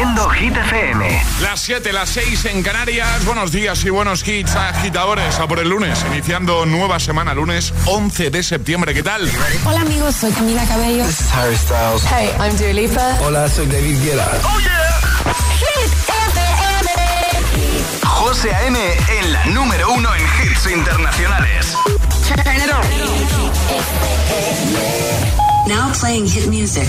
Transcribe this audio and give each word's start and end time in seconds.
Haciendo 0.00 0.30
Hit 0.30 0.56
FM. 0.56 1.22
Las 1.42 1.60
7, 1.60 1.92
las 1.92 2.08
6 2.08 2.46
en 2.46 2.62
Canarias. 2.62 3.22
Buenos 3.26 3.52
días 3.52 3.84
y 3.84 3.90
buenos 3.90 4.26
hits 4.26 4.56
agitadores. 4.56 5.38
A 5.38 5.46
por 5.46 5.58
el 5.58 5.68
lunes, 5.68 6.02
iniciando 6.10 6.64
nueva 6.64 6.98
semana, 6.98 7.34
lunes 7.34 7.74
11 7.84 8.30
de 8.30 8.42
septiembre. 8.42 8.94
¿Qué 8.94 9.02
tal? 9.02 9.30
Hola 9.66 9.82
amigos, 9.82 10.16
soy 10.16 10.32
Camila 10.32 10.64
Cabello. 10.64 11.04
This 11.04 11.20
is 11.20 11.30
Harry 11.34 11.54
Styles. 11.54 12.02
Hey, 12.04 12.30
I'm 12.40 12.56
Dua 12.56 12.72
Lipa. 12.72 13.18
Hola, 13.20 13.46
soy 13.46 13.66
David 13.66 14.02
Guetta. 14.02 14.26
¡Oh, 14.42 14.58
yeah! 14.60 15.34
Hit 15.58 15.92
FM. 16.08 16.88
José 18.06 18.54
A.M. 18.54 18.78
en 19.20 19.32
la 19.34 19.44
número 19.48 19.92
uno 19.92 20.08
en 20.14 20.22
hits 20.22 20.66
internacionales. 20.66 21.76
Turn 22.26 22.56
it 22.56 22.72
on. 22.72 22.80
Now 25.68 25.92
playing 25.92 26.26
hit 26.26 26.46
music. 26.46 26.88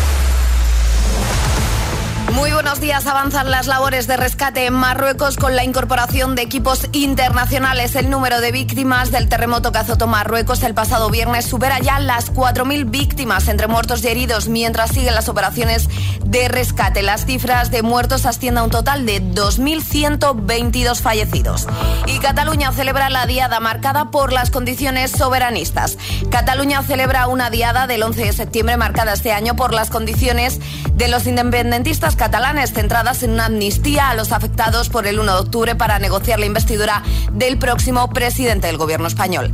Muy 2.33 2.53
buenos 2.53 2.79
días. 2.79 3.05
Avanzan 3.07 3.51
las 3.51 3.67
labores 3.67 4.07
de 4.07 4.15
rescate 4.15 4.65
en 4.65 4.73
Marruecos 4.73 5.35
con 5.35 5.55
la 5.55 5.65
incorporación 5.65 6.35
de 6.35 6.41
equipos 6.41 6.87
internacionales. 6.93 7.95
El 7.95 8.09
número 8.09 8.39
de 8.39 8.53
víctimas 8.53 9.11
del 9.11 9.27
terremoto 9.27 9.71
que 9.71 9.79
azotó 9.79 10.07
Marruecos 10.07 10.63
el 10.63 10.73
pasado 10.73 11.09
viernes 11.09 11.45
supera 11.45 11.79
ya 11.79 11.99
las 11.99 12.33
4.000 12.33 12.89
víctimas 12.89 13.49
entre 13.49 13.67
muertos 13.67 14.03
y 14.03 14.07
heridos 14.07 14.47
mientras 14.47 14.91
siguen 14.91 15.13
las 15.13 15.27
operaciones 15.27 15.89
de 16.23 16.47
rescate. 16.47 17.01
Las 17.01 17.25
cifras 17.25 17.69
de 17.69 17.81
muertos 17.81 18.25
ascienden 18.25 18.59
a 18.59 18.63
un 18.63 18.71
total 18.71 19.05
de 19.05 19.21
2.122 19.21 21.01
fallecidos. 21.01 21.67
Y 22.05 22.19
Cataluña 22.19 22.71
celebra 22.71 23.09
la 23.09 23.25
diada 23.25 23.59
marcada 23.59 24.09
por 24.09 24.31
las 24.31 24.51
condiciones 24.51 25.11
soberanistas. 25.11 25.97
Cataluña 26.29 26.81
celebra 26.83 27.27
una 27.27 27.49
diada 27.49 27.87
del 27.87 28.03
11 28.03 28.25
de 28.25 28.33
septiembre 28.33 28.77
marcada 28.77 29.13
este 29.13 29.33
año 29.33 29.55
por 29.55 29.73
las 29.73 29.89
condiciones 29.89 30.59
de 30.93 31.07
los 31.09 31.27
independentistas 31.27 32.15
catalanes 32.21 32.71
centradas 32.71 33.23
en 33.23 33.31
una 33.31 33.47
amnistía 33.47 34.11
a 34.11 34.13
los 34.13 34.31
afectados 34.31 34.89
por 34.89 35.07
el 35.07 35.19
1 35.19 35.33
de 35.33 35.39
octubre 35.39 35.73
para 35.73 35.97
negociar 35.97 36.39
la 36.39 36.45
investidura 36.45 37.01
del 37.31 37.57
próximo 37.57 38.09
presidente 38.09 38.67
del 38.67 38.77
gobierno 38.77 39.07
español. 39.07 39.51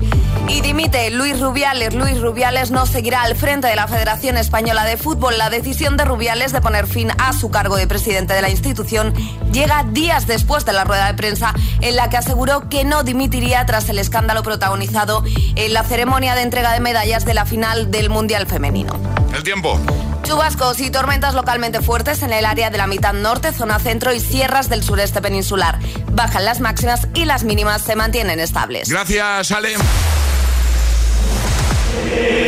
Y 0.49 0.59
dimite 0.59 1.09
Luis 1.09 1.39
Rubiales. 1.39 1.93
Luis 1.93 2.19
Rubiales 2.19 2.69
no 2.69 2.85
seguirá 2.85 3.21
al 3.21 3.37
frente 3.37 3.67
de 3.67 3.77
la 3.77 3.87
Federación 3.87 4.35
Española 4.35 4.83
de 4.83 4.97
Fútbol. 4.97 5.37
La 5.37 5.49
decisión 5.49 5.95
de 5.95 6.03
Rubiales 6.03 6.51
de 6.51 6.59
poner 6.59 6.87
fin 6.87 7.09
a 7.17 7.31
su 7.31 7.49
cargo 7.49 7.77
de 7.77 7.87
presidente 7.87 8.33
de 8.33 8.41
la 8.41 8.49
institución 8.49 9.13
llega 9.53 9.85
días 9.85 10.27
después 10.27 10.65
de 10.65 10.73
la 10.73 10.83
rueda 10.83 11.07
de 11.07 11.13
prensa 11.13 11.53
en 11.79 11.95
la 11.95 12.09
que 12.09 12.17
aseguró 12.17 12.67
que 12.67 12.83
no 12.83 13.03
dimitiría 13.03 13.65
tras 13.65 13.87
el 13.87 13.97
escándalo 13.97 14.43
protagonizado 14.43 15.23
en 15.55 15.71
la 15.71 15.83
ceremonia 15.83 16.35
de 16.35 16.41
entrega 16.41 16.73
de 16.73 16.81
medallas 16.81 17.23
de 17.23 17.33
la 17.33 17.45
final 17.45 17.91
del 17.91 18.09
Mundial 18.09 18.45
Femenino. 18.45 18.91
El 19.33 19.43
tiempo. 19.43 19.79
Chubascos 20.27 20.81
y 20.81 20.91
tormentas 20.91 21.33
localmente 21.33 21.81
fuertes 21.81 22.21
en 22.21 22.33
el 22.33 22.45
área 22.45 22.69
de 22.69 22.77
la 22.77 22.85
mitad 22.85 23.13
norte, 23.13 23.53
zona 23.53 23.79
centro 23.79 24.13
y 24.13 24.19
sierras 24.19 24.69
del 24.69 24.83
sureste 24.83 25.21
peninsular. 25.21 25.79
Bajan 26.11 26.43
las 26.43 26.59
máximas 26.59 27.07
y 27.13 27.23
las 27.23 27.45
mínimas 27.45 27.81
se 27.81 27.95
mantienen 27.95 28.41
estables. 28.41 28.89
Gracias, 28.89 29.51
Ale. 29.51 29.75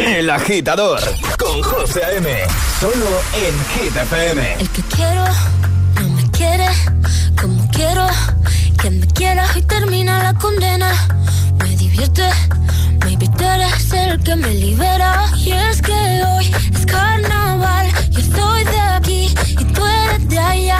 El 0.08 0.30
agitador 0.30 1.00
con 1.38 1.62
José 1.62 2.04
A.M. 2.04 2.30
Solo 2.82 3.22
en 3.34 3.84
Hit 3.84 3.96
FM. 3.96 4.54
El 4.60 4.70
que 4.70 4.82
quiero 4.84 5.24
no 6.02 6.10
me 6.10 6.30
quiere 6.32 6.68
como 7.40 7.66
quiero 7.72 8.08
que 8.82 8.90
me 8.92 9.08
quieras 9.08 9.56
y 9.56 9.62
termina 9.62 10.22
la 10.22 10.34
condena. 10.34 10.92
Me 11.64 11.76
divierte, 11.78 12.30
tú 13.38 13.44
eres 13.44 13.94
el 13.94 14.22
que 14.24 14.36
me 14.36 14.54
libera. 14.54 15.32
Y 15.38 15.52
es 15.52 15.82
que 15.82 15.92
hoy 15.92 16.52
es 16.74 16.86
carnaval, 16.86 17.49
estoy 18.30 18.64
de 18.64 18.80
aquí 18.80 19.36
y 19.60 19.64
tú 19.74 19.82
eres 19.86 20.30
de 20.30 20.40
allá. 20.40 20.80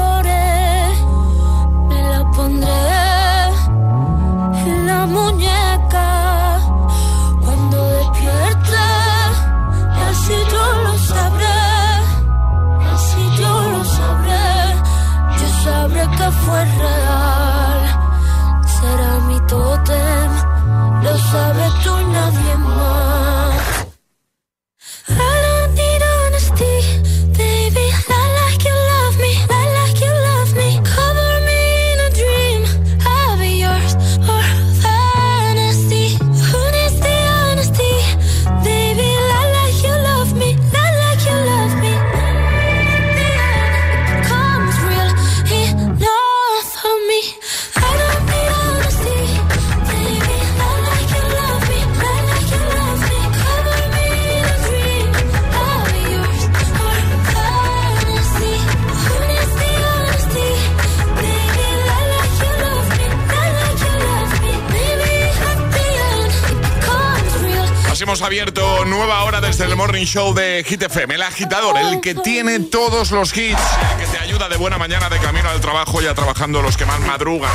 Morning 70.01 70.13
Show 70.13 70.33
de 70.33 70.63
Hit 70.67 70.81
FM. 70.81 71.13
El 71.13 71.21
agitador, 71.21 71.77
el 71.77 72.01
que 72.01 72.15
tiene 72.15 72.59
todos 72.59 73.11
los 73.11 73.37
hits, 73.37 73.59
el 73.91 73.99
que 74.03 74.11
te 74.11 74.17
ayuda 74.17 74.49
de 74.49 74.57
buena 74.57 74.79
mañana 74.79 75.09
de 75.09 75.19
camino 75.19 75.47
al 75.47 75.61
trabajo, 75.61 76.01
ya 76.01 76.15
trabajando 76.15 76.63
los 76.63 76.75
que 76.75 76.87
más 76.87 76.99
madrugan. 77.01 77.51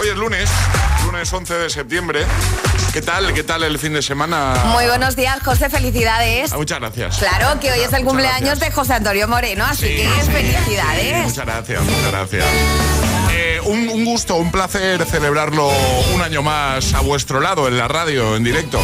Hoy 0.00 0.08
es 0.08 0.16
lunes, 0.16 0.50
lunes 1.04 1.32
11 1.32 1.54
de 1.54 1.70
septiembre. 1.70 2.24
¿Qué 2.92 3.00
tal? 3.02 3.32
¿Qué 3.34 3.44
tal 3.44 3.62
el 3.62 3.78
fin 3.78 3.92
de 3.92 4.02
semana? 4.02 4.54
Muy 4.64 4.86
buenos 4.86 5.14
días, 5.14 5.38
José, 5.44 5.70
felicidades. 5.70 6.52
Ah, 6.52 6.56
muchas 6.56 6.80
gracias. 6.80 7.18
Claro, 7.18 7.60
que 7.60 7.70
hoy 7.70 7.78
es 7.78 7.92
el 7.92 8.04
cumpleaños 8.04 8.58
de 8.58 8.72
José 8.72 8.94
Antonio 8.94 9.28
Moreno, 9.28 9.64
así 9.64 9.86
Sí, 9.86 9.96
que 9.98 10.08
sí, 10.24 10.30
felicidades. 10.32 11.06
sí, 11.18 11.22
muchas 11.22 11.46
gracias, 11.46 11.82
muchas 11.84 12.10
gracias. 12.10 12.44
Eh, 13.32 13.60
un, 13.64 13.88
un 13.90 14.04
gusto, 14.04 14.34
un 14.34 14.50
placer 14.50 15.04
celebrarlo 15.06 15.70
un 16.14 16.20
año 16.20 16.42
más 16.42 16.94
a 16.94 17.00
vuestro 17.00 17.38
lado, 17.40 17.68
en 17.68 17.78
la 17.78 17.86
radio, 17.86 18.34
en 18.34 18.42
directo. 18.42 18.80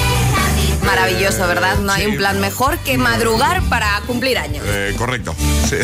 Maravilloso, 0.86 1.46
¿verdad? 1.46 1.78
No 1.78 1.92
hay 1.92 2.06
un 2.06 2.16
plan 2.16 2.40
mejor 2.40 2.78
que 2.78 2.96
madrugar 2.96 3.62
para 3.64 4.00
cumplir 4.06 4.38
años. 4.38 4.64
Eh, 4.66 4.94
correcto, 4.96 5.34
sí. 5.68 5.76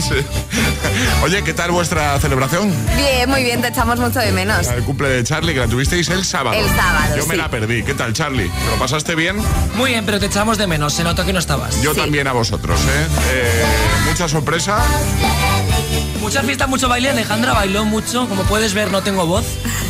Sí. 0.00 0.14
Oye, 1.22 1.42
¿qué 1.42 1.52
tal 1.52 1.70
vuestra 1.70 2.18
celebración? 2.20 2.72
Bien, 2.96 3.28
muy 3.28 3.42
bien, 3.42 3.60
te 3.60 3.68
echamos 3.68 3.98
mucho 3.98 4.18
de 4.20 4.32
menos. 4.32 4.66
El 4.68 4.82
cumple 4.84 5.08
de 5.08 5.24
Charlie, 5.24 5.54
que 5.54 5.60
la 5.60 5.66
tuvisteis 5.66 6.08
el 6.08 6.24
sábado. 6.24 6.56
El 6.56 6.66
sábado, 6.74 7.16
Yo 7.16 7.26
me 7.26 7.36
la 7.36 7.50
perdí. 7.50 7.82
¿Qué 7.82 7.94
tal, 7.94 8.12
Charlie? 8.12 8.48
¿Te 8.48 8.70
lo 8.70 8.76
pasaste 8.78 9.14
bien? 9.14 9.36
Muy 9.76 9.90
bien, 9.90 10.04
pero 10.06 10.18
te 10.20 10.26
echamos 10.26 10.56
de 10.58 10.66
menos. 10.66 10.94
Se 10.94 11.04
nota 11.04 11.24
que 11.24 11.32
no 11.32 11.38
estabas. 11.38 11.80
Yo 11.82 11.94
Sí. 11.94 12.00
también 12.00 12.26
a 12.28 12.32
vosotros, 12.32 12.80
¿eh? 12.80 13.06
Eh, 13.32 13.64
Mucha 14.08 14.28
sorpresa. 14.28 14.78
Mucha 16.24 16.42
fiesta, 16.42 16.66
mucho 16.66 16.88
baile. 16.88 17.10
Alejandra 17.10 17.52
bailó 17.52 17.84
mucho. 17.84 18.26
Como 18.26 18.44
puedes 18.44 18.72
ver, 18.72 18.90
no 18.90 19.02
tengo 19.02 19.26
voz. 19.26 19.44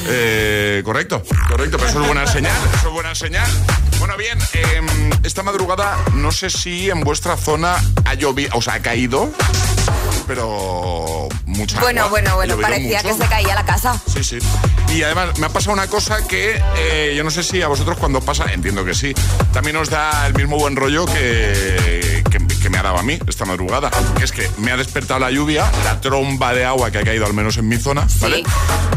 Eh, 0.08 0.82
correcto, 0.84 1.22
correcto, 1.48 1.78
pero 1.78 1.88
eso 1.90 2.00
es 2.00 2.06
buena 2.08 2.26
señal, 2.26 2.56
eso 2.76 2.88
es 2.88 2.92
buena 2.92 3.14
señal. 3.14 3.48
Bueno, 4.00 4.16
bien, 4.16 4.36
em, 4.52 5.10
esta 5.22 5.44
madrugada 5.44 5.96
no 6.14 6.32
sé 6.32 6.50
si 6.50 6.90
en 6.90 7.02
vuestra 7.02 7.36
zona 7.36 7.76
ha 8.04 8.14
llovido, 8.14 8.50
o 8.54 8.60
sea, 8.60 8.75
ha 8.75 8.82
caído, 8.82 9.31
pero 10.26 11.28
mucha 11.46 11.81
Bueno, 11.81 12.00
agua. 12.02 12.10
bueno, 12.10 12.34
bueno, 12.34 12.56
parecía 12.58 13.00
mucho. 13.02 13.16
que 13.16 13.22
se 13.22 13.28
caía 13.30 13.54
la 13.54 13.64
casa. 13.64 13.98
Sí, 14.12 14.25
sí. 14.25 14.38
Y 14.92 15.02
además 15.04 15.38
me 15.38 15.46
ha 15.46 15.50
pasado 15.50 15.72
una 15.72 15.87
cosa 15.87 16.26
que 16.26 16.60
eh, 16.76 17.14
yo 17.16 17.25
no 17.25 17.30
sé 17.30 17.42
si 17.44 17.62
a 17.62 17.69
vosotros 17.69 17.96
cuando 17.96 18.20
pasa, 18.20 18.52
entiendo 18.52 18.84
que 18.84 18.92
sí, 18.94 19.14
también 19.52 19.76
os 19.76 19.88
da 19.88 20.26
el 20.26 20.34
mismo 20.34 20.58
buen 20.58 20.76
rollo 20.76 21.06
que, 21.06 22.03
a 22.90 23.02
mí 23.02 23.19
esta 23.26 23.44
madrugada. 23.44 23.90
Que 24.16 24.25
es 24.25 24.32
que 24.32 24.48
me 24.58 24.70
ha 24.70 24.76
despertado 24.76 25.20
la 25.20 25.31
lluvia, 25.31 25.70
la 25.84 26.00
tromba 26.00 26.52
de 26.54 26.64
agua 26.64 26.90
que 26.90 26.98
ha 26.98 27.04
caído 27.04 27.26
al 27.26 27.34
menos 27.34 27.56
en 27.56 27.69
mi 27.69 27.76
zona, 27.76 28.06
¿vale? 28.20 28.42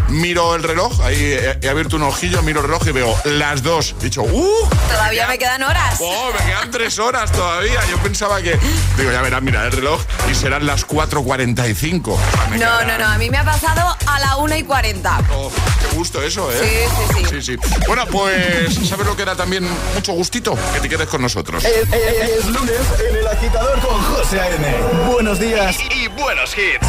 Miro 0.09 0.55
el 0.55 0.63
reloj, 0.63 1.01
ahí 1.01 1.15
he, 1.33 1.57
he 1.61 1.69
abierto 1.69 1.97
un 1.97 2.03
ojillo, 2.03 2.41
miro 2.41 2.61
el 2.61 2.67
reloj 2.67 2.87
y 2.87 2.91
veo 2.91 3.13
las 3.25 3.61
dos. 3.61 3.93
He 3.99 4.05
dicho, 4.05 4.21
¡uh! 4.23 4.69
Todavía 4.89 5.27
me 5.27 5.37
quedan 5.37 5.61
horas. 5.63 5.97
Oh, 5.99 6.31
me 6.31 6.45
quedan 6.45 6.71
tres 6.71 6.97
horas 6.97 7.29
todavía. 7.31 7.79
Yo 7.89 7.97
pensaba 7.97 8.41
que. 8.41 8.57
Digo, 8.97 9.11
ya 9.11 9.21
verás, 9.21 9.41
mira 9.41 9.65
el 9.65 9.71
reloj 9.73 9.99
y 10.31 10.35
serán 10.35 10.65
las 10.65 10.87
4.45. 10.87 12.07
O 12.07 12.17
sea, 12.17 12.47
me 12.49 12.57
No, 12.57 12.83
no, 12.85 12.97
no, 12.97 13.05
a 13.05 13.17
mí 13.17 13.29
me 13.29 13.37
ha 13.37 13.43
pasado 13.43 13.95
a 14.05 14.19
la 14.19 14.37
1 14.37 14.55
y 14.55 14.63
40. 14.63 15.19
Oh, 15.33 15.51
qué 15.81 15.95
gusto 15.97 16.21
eso, 16.23 16.49
¿eh? 16.53 16.89
Sí, 17.03 17.03
sí, 17.17 17.25
sí, 17.29 17.41
sí. 17.41 17.69
Bueno, 17.85 18.05
pues, 18.07 18.75
¿sabes 18.87 19.05
lo 19.05 19.15
que 19.15 19.23
era 19.23 19.35
también 19.35 19.67
mucho 19.93 20.13
gustito? 20.13 20.57
Que 20.73 20.79
te 20.79 20.87
quedes 20.89 21.07
con 21.09 21.21
nosotros. 21.21 21.63
Es, 21.65 21.75
es- 21.93 22.29
es 22.39 22.45
lunes 22.45 22.79
en 23.09 23.15
el 23.17 23.27
agitador 23.27 23.77
con 23.81 24.01
José 24.03 24.39
A.M. 24.39 24.75
Buenos 25.11 25.37
días 25.39 25.77
y, 25.93 26.03
y 26.03 26.07
buenos 26.07 26.55
hits. 26.57 26.87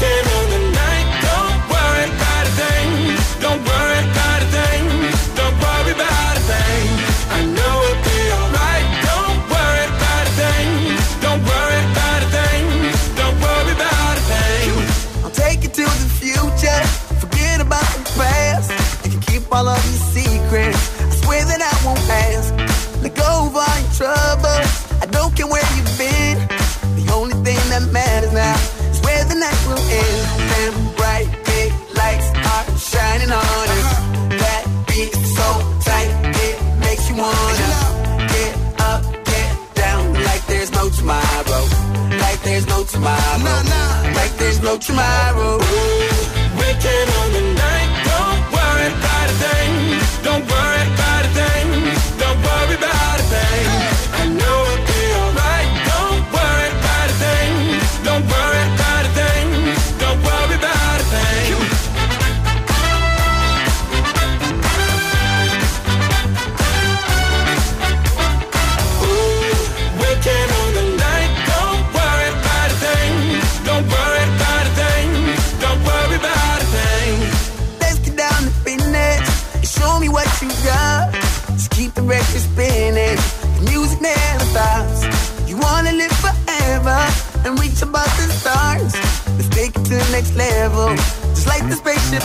I'll 0.00 0.67
tomorrow. 42.98 43.38
Nah, 43.38 43.62
nah. 43.62 44.12
Like 44.14 44.36
there's 44.36 44.60
no 44.60 44.76
tomorrow. 44.76 46.17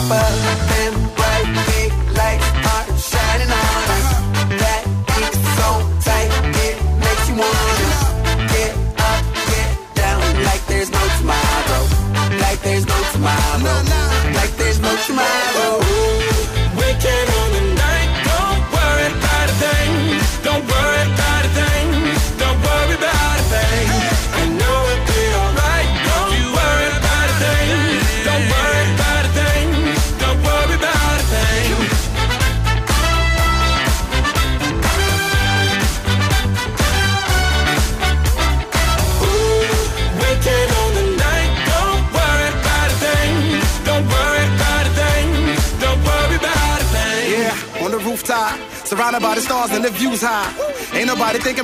The 0.08 0.83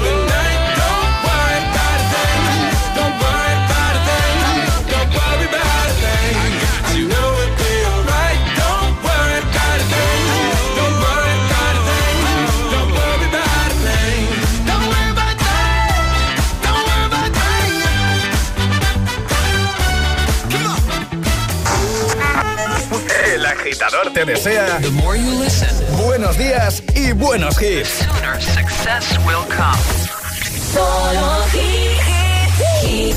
te 24.25 24.31
desea 24.33 24.79
The 24.81 24.91
more 24.91 25.15
you 25.15 25.31
listen, 25.39 25.69
buenos 26.05 26.37
días 26.37 26.83
y 26.95 27.11
buenos 27.13 27.57
hits. 27.61 28.05
success 28.55 29.17
will 29.25 29.45
come. 29.49 29.77
Solo 30.73 31.43
hit, 31.51 33.13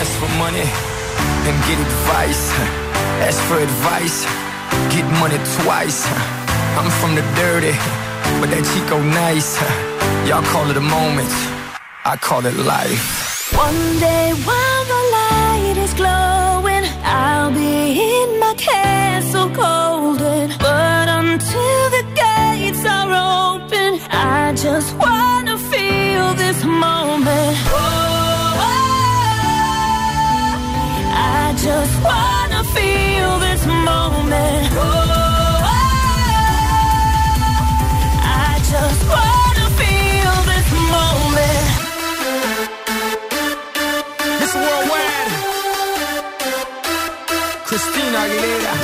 Ask 0.00 0.12
for 0.20 0.28
money 0.38 0.64
and 1.48 1.56
get 1.66 1.78
advice. 1.78 2.52
Ask 3.26 3.40
for 3.48 3.58
advice, 3.58 4.26
get 4.90 5.04
money 5.20 5.38
twice. 5.62 6.06
I'm 6.78 6.90
from 7.00 7.14
the 7.14 7.22
dirty, 7.36 7.76
but 8.40 8.48
that 8.50 8.64
Chico 8.72 9.00
nice. 9.02 9.58
Y'all 10.28 10.42
call 10.52 10.70
it 10.70 10.76
a 10.76 10.80
moment, 10.80 11.30
I 12.04 12.16
call 12.16 12.44
it 12.46 12.56
life. 12.56 13.52
One 13.54 13.98
day 14.00 14.32
while 14.44 14.84
the 14.92 15.00
light 15.18 15.76
is 15.76 15.92
glowing, 15.94 16.33
I'll 17.44 17.52
be 17.52 18.00
in 18.00 18.40
my 18.40 18.54
castle. 18.56 19.48
But 19.48 21.08
until 21.08 21.90
the 21.96 22.04
gates 22.22 22.86
are 22.86 23.12
open, 23.12 24.00
I 24.10 24.54
just 24.56 24.96
wanna 24.96 25.58
feel 25.58 26.32
this 26.42 26.64
moment. 26.64 27.56
Oh, 27.68 28.56
I 31.12 31.54
just 31.66 31.94
wanna 32.08 32.64
feel 32.74 33.13
Aguilera. 48.16 48.83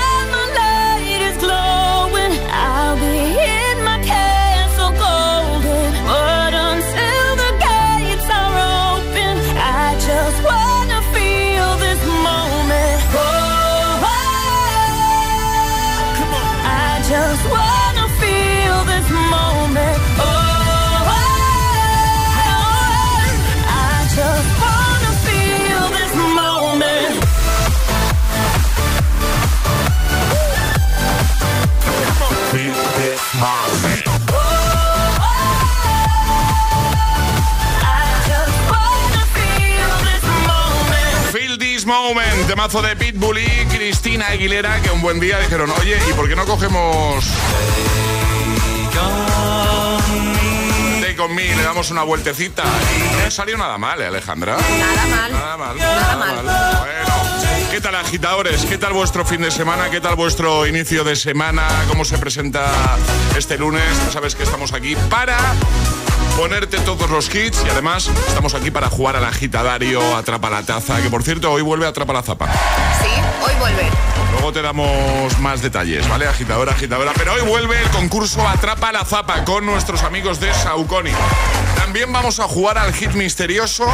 Moment, 41.91 42.47
temazo 42.47 42.81
de 42.81 42.95
Pitbull 42.95 43.39
y 43.39 43.65
Cristina 43.65 44.27
Aguilera, 44.27 44.81
que 44.81 44.89
un 44.91 45.01
buen 45.01 45.19
día 45.19 45.37
dijeron, 45.39 45.69
oye, 45.77 45.99
¿y 46.09 46.13
por 46.13 46.29
qué 46.29 46.37
no 46.37 46.45
cogemos 46.45 47.25
Take 51.01 51.19
On 51.19 51.35
Me 51.35 51.53
le 51.53 51.61
damos 51.61 51.91
una 51.91 52.03
vueltecita? 52.03 52.63
Y 52.63 53.25
no 53.25 53.29
salió 53.29 53.57
nada 53.57 53.77
mal, 53.77 54.01
¿eh, 54.01 54.07
Alejandra? 54.07 54.55
Nada 54.55 55.05
mal. 55.07 55.31
Nada 55.33 55.57
mal. 55.57 55.77
Nada 55.77 56.15
mal. 56.15 56.45
Bueno, 56.45 57.69
¿qué 57.71 57.81
tal 57.81 57.95
agitadores? 57.95 58.65
¿Qué 58.65 58.77
tal 58.77 58.93
vuestro 58.93 59.25
fin 59.25 59.41
de 59.41 59.51
semana? 59.51 59.89
¿Qué 59.89 59.99
tal 59.99 60.15
vuestro 60.15 60.65
inicio 60.65 61.03
de 61.03 61.17
semana? 61.17 61.67
¿Cómo 61.89 62.05
se 62.05 62.17
presenta 62.17 62.71
este 63.37 63.57
lunes? 63.57 63.83
Ya 64.05 64.11
sabes 64.13 64.35
que 64.35 64.43
estamos 64.43 64.71
aquí 64.71 64.95
para 65.09 65.37
ponerte 66.37 66.79
todos 66.79 67.09
los 67.09 67.33
hits 67.33 67.63
y 67.65 67.69
además 67.69 68.09
estamos 68.27 68.53
aquí 68.53 68.71
para 68.71 68.89
jugar 68.89 69.15
al 69.15 69.25
agitadario 69.25 70.15
Atrapa 70.15 70.49
la 70.49 70.63
Taza, 70.63 71.01
que 71.01 71.09
por 71.09 71.23
cierto 71.23 71.51
hoy 71.51 71.61
vuelve 71.61 71.87
Atrapa 71.87 72.13
la 72.13 72.21
Zapa. 72.21 72.47
Sí, 73.01 73.09
hoy 73.45 73.53
vuelve. 73.59 73.89
Luego 74.31 74.51
te 74.51 74.61
damos 74.61 75.37
más 75.39 75.61
detalles, 75.61 76.07
¿vale? 76.07 76.27
Agitadora, 76.27 76.71
agitadora. 76.71 77.11
Pero 77.15 77.33
hoy 77.33 77.41
vuelve 77.41 77.81
el 77.81 77.89
concurso 77.89 78.47
Atrapa 78.47 78.91
la 78.91 79.05
Zapa 79.05 79.43
con 79.43 79.65
nuestros 79.65 80.03
amigos 80.03 80.39
de 80.39 80.53
Saucony. 80.53 81.11
También 81.75 82.11
vamos 82.11 82.39
a 82.39 82.43
jugar 82.47 82.77
al 82.77 82.93
hit 82.93 83.11
misterioso 83.13 83.85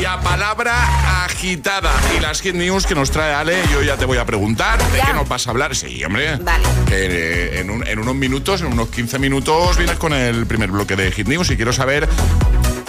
y 0.00 0.04
a 0.04 0.20
palabra 0.20 1.24
agitada. 1.24 1.90
Y 2.16 2.20
las 2.20 2.40
hit 2.40 2.54
news 2.54 2.86
que 2.86 2.94
nos 2.94 3.10
trae 3.10 3.34
Ale, 3.34 3.62
yo 3.72 3.82
ya 3.82 3.96
te 3.96 4.04
voy 4.04 4.18
a 4.18 4.24
preguntar 4.24 4.82
de 4.90 5.00
qué 5.00 5.12
nos 5.12 5.28
vas 5.28 5.46
a 5.46 5.50
hablar. 5.50 5.74
Sí, 5.76 6.02
hombre. 6.04 6.36
Vale. 6.36 6.64
Que 6.86 7.06
eh, 7.06 7.60
en, 7.60 7.70
un- 7.70 7.86
en 7.86 7.98
unos 7.98 8.14
minutos, 8.14 8.60
en 8.62 8.68
unos 8.72 8.88
15 8.88 9.18
minutos, 9.18 9.76
vienes 9.76 9.96
con 9.96 10.12
el 10.12 10.46
primer 10.46 10.70
bloque 10.70 10.96
de 10.96 11.10
hit 11.12 11.28
news 11.28 11.50
y 11.50 11.56
quiero 11.56 11.72
saber 11.72 12.08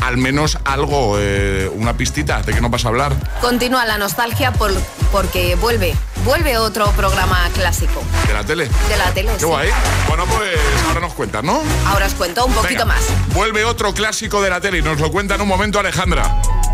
al 0.02 0.18
menos 0.18 0.58
algo, 0.66 1.16
eh, 1.20 1.70
una 1.74 1.94
pistita 1.96 2.42
de 2.42 2.54
qué 2.54 2.60
nos 2.62 2.70
vas 2.72 2.84
a 2.86 2.90
hablar. 2.90 3.14
Continúa 3.42 3.86
la 3.86 3.98
nostalgia 3.98 4.52
por, 4.52 4.72
porque 5.12 5.56
vuelve. 5.56 5.96
Vuelve 6.26 6.58
otro 6.58 6.90
programa 6.92 7.50
clásico 7.54 8.02
¿De 8.28 8.34
la 8.34 8.46
tele? 8.46 8.70
de 8.90 8.98
la 8.98 9.12
tele. 9.14 9.30
Qué 9.34 9.40
sí. 9.40 9.46
guay. 9.46 9.70
Bueno, 10.08 10.26
pues 10.26 10.58
ahora 10.88 11.02
nos 11.02 11.14
cuentas, 11.14 11.44
¿no? 11.44 11.62
Ahora 11.86 12.06
os 12.06 12.14
cuento 12.14 12.46
un 12.46 12.54
poquito 12.54 12.86
Venga, 12.86 12.86
más. 12.86 13.04
Vuelve 13.34 13.66
otro 13.66 13.94
clásico 13.94 14.42
de 14.42 14.50
la 14.50 14.62
tele 14.62 14.78
y 14.78 14.82
nos 14.82 15.00
lo 15.02 15.12
cuenta 15.12 15.36
en 15.36 15.42
un 15.42 15.48
momento 15.50 15.80
Alejandra. 15.80 16.34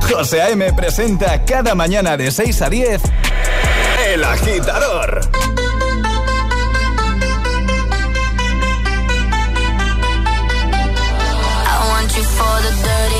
José 0.10 0.42
A.M. 0.42 0.74
presenta 0.74 1.46
cada 1.46 1.76
mañana 1.76 2.18
de 2.18 2.32
6 2.32 2.64
a 2.64 2.70
10 2.70 3.02
El 4.08 4.24
agitador. 4.24 5.22
I 11.66 11.90
want 11.90 12.18
you 12.18 12.24
for 12.24 12.62
the 12.64 12.72
dirty 12.84 13.20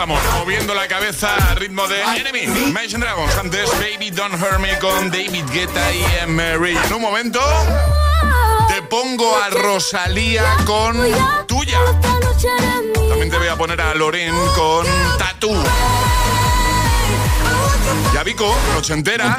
estamos, 0.00 0.22
moviendo 0.38 0.72
la 0.72 0.88
cabeza 0.88 1.28
al 1.50 1.56
ritmo 1.56 1.86
de 1.86 2.00
Enemy. 2.00 2.68
Imagine 2.68 3.00
Dragons. 3.00 3.36
Antes, 3.36 3.68
Baby 3.72 4.10
Don't 4.10 4.32
Hurt 4.32 4.58
Me 4.58 4.78
con 4.78 5.10
David 5.10 5.44
Guetta 5.52 5.92
y 5.92 6.26
Mary. 6.26 6.74
En 6.86 6.94
un 6.94 7.02
momento, 7.02 7.38
te 8.68 8.80
pongo 8.84 9.36
a 9.36 9.50
Rosalía 9.50 10.42
con 10.64 10.96
Tuya. 11.46 11.80
También 13.10 13.30
te 13.30 13.36
voy 13.36 13.48
a 13.48 13.56
poner 13.56 13.78
a 13.78 13.94
Loren 13.94 14.34
con 14.56 14.86
Tatu. 15.18 15.52
Y 18.14 18.16
a 18.16 18.22
Vico, 18.22 18.56
noche 18.72 18.94
entera. 18.94 19.36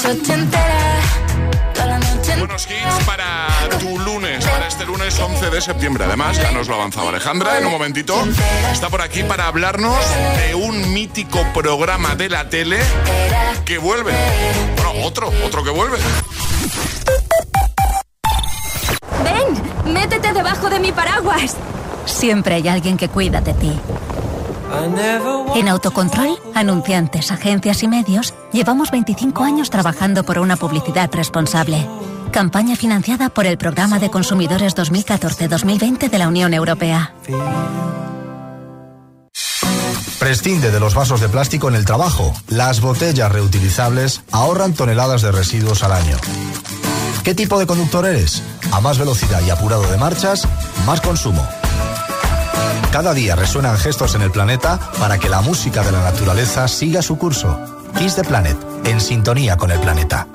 Buenos 2.38 2.68
hits 2.68 3.04
para 3.04 3.48
tu 3.80 3.98
lunes, 3.98 4.41
lunes 5.02 5.20
11 5.20 5.50
de 5.50 5.62
septiembre. 5.62 6.06
Además, 6.06 6.38
ya 6.38 6.52
nos 6.52 6.68
lo 6.68 6.76
avanzaba 6.76 7.10
Alejandra 7.10 7.58
en 7.58 7.66
un 7.66 7.72
momentito. 7.72 8.16
Está 8.72 8.90
por 8.90 9.02
aquí 9.02 9.24
para 9.24 9.48
hablarnos 9.48 9.98
de 10.38 10.54
un 10.54 10.94
mítico 10.94 11.44
programa 11.54 12.16
de 12.16 12.30
la 12.30 12.50
tele 12.50 12.78
que 13.66 13.80
vuelve. 13.80 14.14
Bueno, 14.76 15.06
otro, 15.06 15.32
otro 15.44 15.64
que 15.64 15.72
vuelve. 15.72 15.98
Ven, 19.24 19.94
métete 19.94 20.34
debajo 20.34 20.70
de 20.70 20.80
mi 20.80 20.92
paraguas. 20.92 21.56
Siempre 22.06 22.56
hay 22.56 22.68
alguien 22.68 22.98
que 22.98 23.10
cuida 23.10 23.42
de 23.42 23.54
ti. 23.56 23.80
En 25.56 25.68
Autocontrol, 25.68 26.38
anunciantes, 26.54 27.32
agencias 27.32 27.82
y 27.82 27.88
medios, 27.88 28.34
llevamos 28.54 28.92
25 28.92 29.44
años 29.44 29.70
trabajando 29.70 30.24
por 30.24 30.38
una 30.38 30.58
publicidad 30.58 31.10
responsable. 31.12 31.88
Campaña 32.32 32.78
financiada 32.78 33.30
por 33.30 33.46
el 33.46 33.58
Programa 33.58 34.00
de 34.00 34.10
Consumidores 34.10 34.76
2014-2020 34.76 36.10
de 36.10 36.18
la 36.18 36.30
Unión 36.30 36.54
Europea. 36.54 37.14
Prescinde 40.18 40.72
de 40.72 40.80
los 40.80 40.96
vasos 40.96 41.20
de 41.20 41.28
plástico 41.28 41.68
en 41.68 41.76
el 41.76 41.86
trabajo. 41.86 42.34
Las 42.48 42.80
botellas 42.80 43.32
reutilizables 43.32 44.24
ahorran 44.32 44.74
toneladas 44.74 45.22
de 45.24 45.32
residuos 45.32 45.84
al 45.84 45.92
año. 45.92 46.18
¿Qué 47.24 47.36
tipo 47.36 47.60
de 47.60 47.68
conductor 47.68 48.06
eres? 48.06 48.42
A 48.72 48.80
más 48.80 48.98
velocidad 48.98 49.42
y 49.46 49.50
apurado 49.50 49.84
de 49.84 49.98
marchas, 49.98 50.48
más 50.86 51.02
consumo. 51.02 51.46
Cada 52.92 53.14
día 53.14 53.36
resuenan 53.36 53.78
gestos 53.78 54.16
en 54.16 54.22
el 54.22 54.32
planeta 54.32 54.80
para 55.00 55.18
que 55.18 55.30
la 55.30 55.42
música 55.42 55.84
de 55.84 55.92
la 55.92 56.02
naturaleza 56.04 56.68
siga 56.68 57.02
su 57.02 57.18
curso. 57.18 57.60
Kiss 57.98 58.16
the 58.16 58.24
Planet, 58.24 58.58
en 58.86 59.02
sintonía 59.02 59.58
con 59.58 59.72
el 59.72 59.80
planeta. 59.80 60.28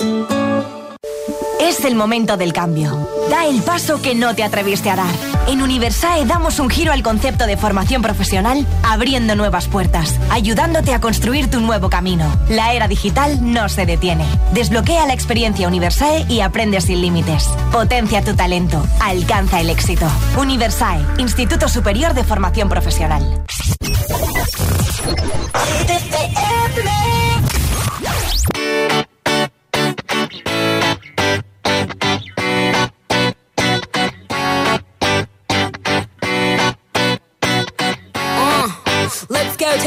El 1.86 1.94
momento 1.94 2.36
del 2.36 2.52
cambio. 2.52 3.08
Da 3.30 3.46
el 3.46 3.62
paso 3.62 4.02
que 4.02 4.16
no 4.16 4.34
te 4.34 4.42
atreviste 4.42 4.90
a 4.90 4.96
dar. 4.96 5.14
En 5.46 5.62
Universae 5.62 6.26
damos 6.26 6.58
un 6.58 6.68
giro 6.68 6.90
al 6.92 7.04
concepto 7.04 7.46
de 7.46 7.56
formación 7.56 8.02
profesional, 8.02 8.66
abriendo 8.82 9.36
nuevas 9.36 9.68
puertas, 9.68 10.18
ayudándote 10.28 10.92
a 10.92 11.00
construir 11.00 11.48
tu 11.48 11.60
nuevo 11.60 11.88
camino. 11.88 12.28
La 12.48 12.72
era 12.72 12.88
digital 12.88 13.38
no 13.40 13.68
se 13.68 13.86
detiene. 13.86 14.26
Desbloquea 14.52 15.06
la 15.06 15.14
experiencia 15.14 15.68
Universae 15.68 16.26
y 16.28 16.40
aprende 16.40 16.80
sin 16.80 17.00
límites. 17.00 17.48
Potencia 17.70 18.20
tu 18.24 18.34
talento. 18.34 18.84
Alcanza 18.98 19.60
el 19.60 19.70
éxito. 19.70 20.08
Universae, 20.36 21.06
Instituto 21.18 21.68
Superior 21.68 22.14
de 22.14 22.24
Formación 22.24 22.68
Profesional. 22.68 23.44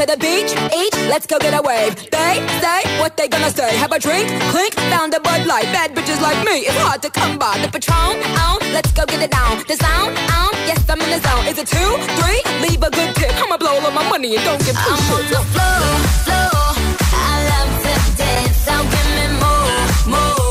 To 0.00 0.06
the 0.06 0.16
beach, 0.16 0.52
eat, 0.72 0.94
let's 1.12 1.26
go 1.26 1.38
get 1.38 1.52
a 1.52 1.60
wave. 1.60 1.94
They 2.10 2.34
say 2.64 2.80
what 3.00 3.18
they 3.18 3.28
gonna 3.28 3.50
say. 3.50 3.76
Have 3.76 3.92
a 3.92 3.98
drink, 3.98 4.28
clink, 4.48 4.72
found 4.88 5.12
a 5.12 5.20
Bud 5.20 5.44
Light. 5.46 5.68
Bad 5.76 5.94
bitches 5.94 6.20
like 6.22 6.40
me, 6.48 6.64
it's 6.68 6.80
hard 6.80 7.02
to 7.02 7.10
come 7.10 7.38
by. 7.38 7.58
The 7.58 7.68
Patron, 7.68 8.16
on, 8.46 8.60
let's 8.72 8.92
go 8.92 9.04
get 9.04 9.20
it 9.20 9.30
down. 9.30 9.62
The 9.68 9.76
sound, 9.76 10.16
on, 10.40 10.52
yes 10.68 10.80
I'm 10.88 11.00
in 11.02 11.10
the 11.10 11.20
zone. 11.20 11.44
Is 11.52 11.58
it 11.58 11.68
two, 11.68 11.90
three? 12.18 12.40
Leave 12.64 12.82
a 12.82 12.90
good 12.90 13.14
tip. 13.16 13.32
I'ma 13.42 13.58
blow 13.58 13.76
all 13.76 13.90
my 13.90 14.08
money 14.08 14.36
and 14.36 14.44
don't 14.44 14.64
give 14.64 14.76
two 14.76 14.94
I'm 14.94 15.12
on 15.16 15.22
the 15.28 15.40
floor, 15.52 15.84
floor. 16.24 16.64
I 17.12 17.34
love 17.52 17.72
to 17.84 17.94
dance, 18.16 18.56
so 18.64 18.74
give 18.92 19.08
me 19.16 19.26
more, 19.36 20.16
more. 20.16 20.49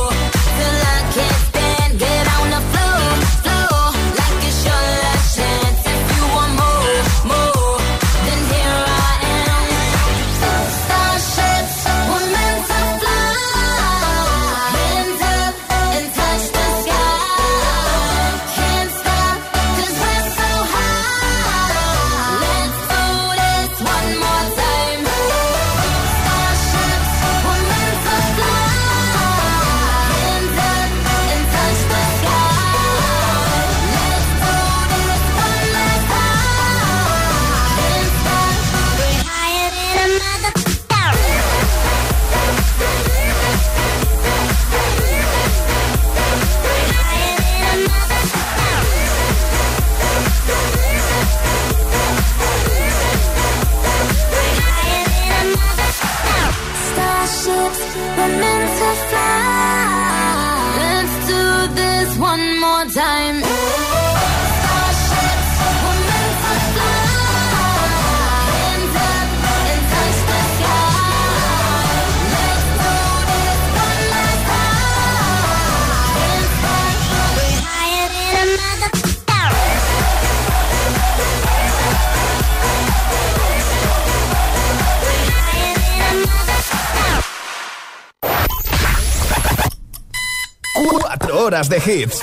Horas 91.60 91.69
de 91.69 91.78
hits. 91.78 92.22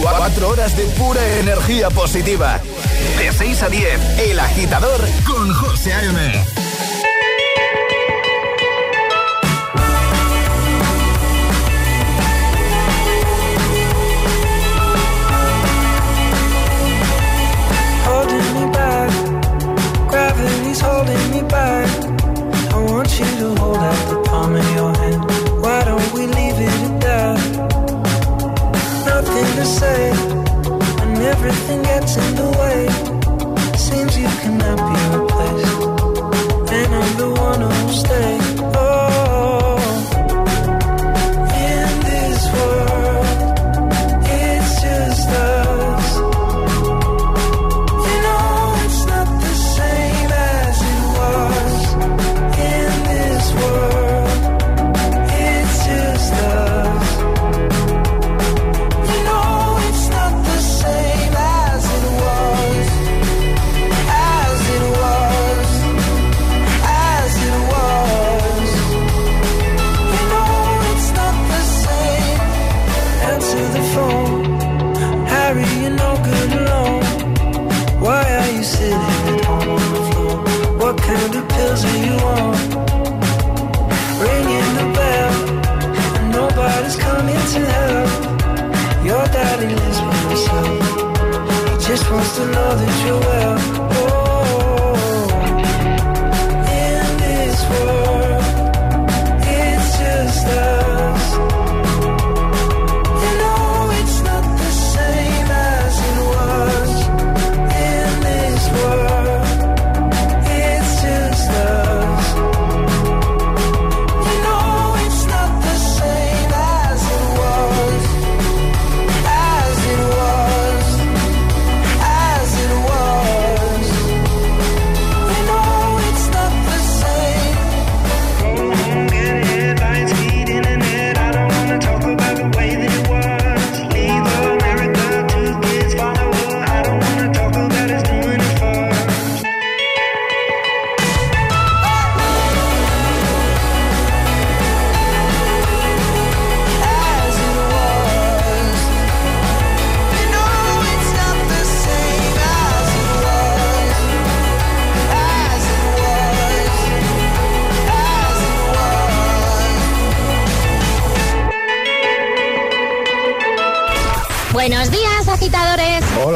Cuatro 0.00 0.50
horas 0.50 0.76
de 0.76 0.84
pura 0.84 1.20
energía 1.40 1.90
positiva. 1.90 2.60
De 3.18 3.32
6 3.32 3.62
a 3.62 3.68
10, 3.68 4.18
El 4.20 4.38
Agitador 4.38 5.00
con 5.26 5.52
José 5.52 5.92
A.M. 5.92 6.44
Gravity's 20.08 20.80
holding 20.80 21.30
me 21.30 21.42
back. 21.48 21.88
I 22.72 22.78
want 22.90 23.10
you 23.18 23.26
to 23.40 23.60
hold 23.60 23.76
out 23.76 24.08
the 24.08 24.22
palm 24.28 24.54
of 24.54 24.74
your 24.74 24.94
hand. 24.96 25.62
Why 25.62 25.84
don't 25.84 26.12
we 26.14 26.26
leave 26.26 26.58
it 26.58 26.85
say, 29.78 30.10
and 31.02 31.18
everything 31.18 31.82
gets 31.82 32.16
in 32.16 32.34
the 32.34 32.48
way. 32.60 32.88
Seems 33.76 34.16
you 34.18 34.28
cannot 34.40 34.78
be 34.88 35.25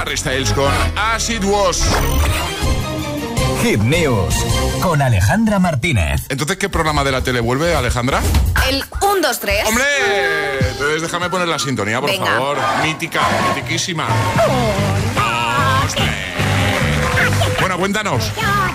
Harry 0.00 0.16
Styles 0.16 0.50
con 0.54 0.72
As 0.96 1.28
It 1.28 1.42
Hit 3.62 3.80
News 3.80 4.34
con 4.80 5.02
Alejandra 5.02 5.58
Martínez. 5.58 6.22
Entonces, 6.30 6.56
¿qué 6.56 6.70
programa 6.70 7.04
de 7.04 7.12
la 7.12 7.20
tele 7.22 7.40
vuelve, 7.40 7.74
Alejandra? 7.74 8.22
El 8.66 8.82
1, 9.02 9.20
2, 9.20 9.40
3. 9.40 9.66
¡Hombre! 9.66 9.84
Entonces 10.70 11.02
déjame 11.02 11.28
poner 11.28 11.48
la 11.48 11.58
sintonía, 11.58 12.00
por 12.00 12.08
Venga. 12.08 12.24
favor. 12.24 12.56
Mítica, 12.82 13.20
mitiquísima. 13.54 14.06
1, 14.06 15.82
2, 15.84 15.94
3. 15.94 16.29
Bueno, 17.70 17.82
cuéntanos. 17.82 18.32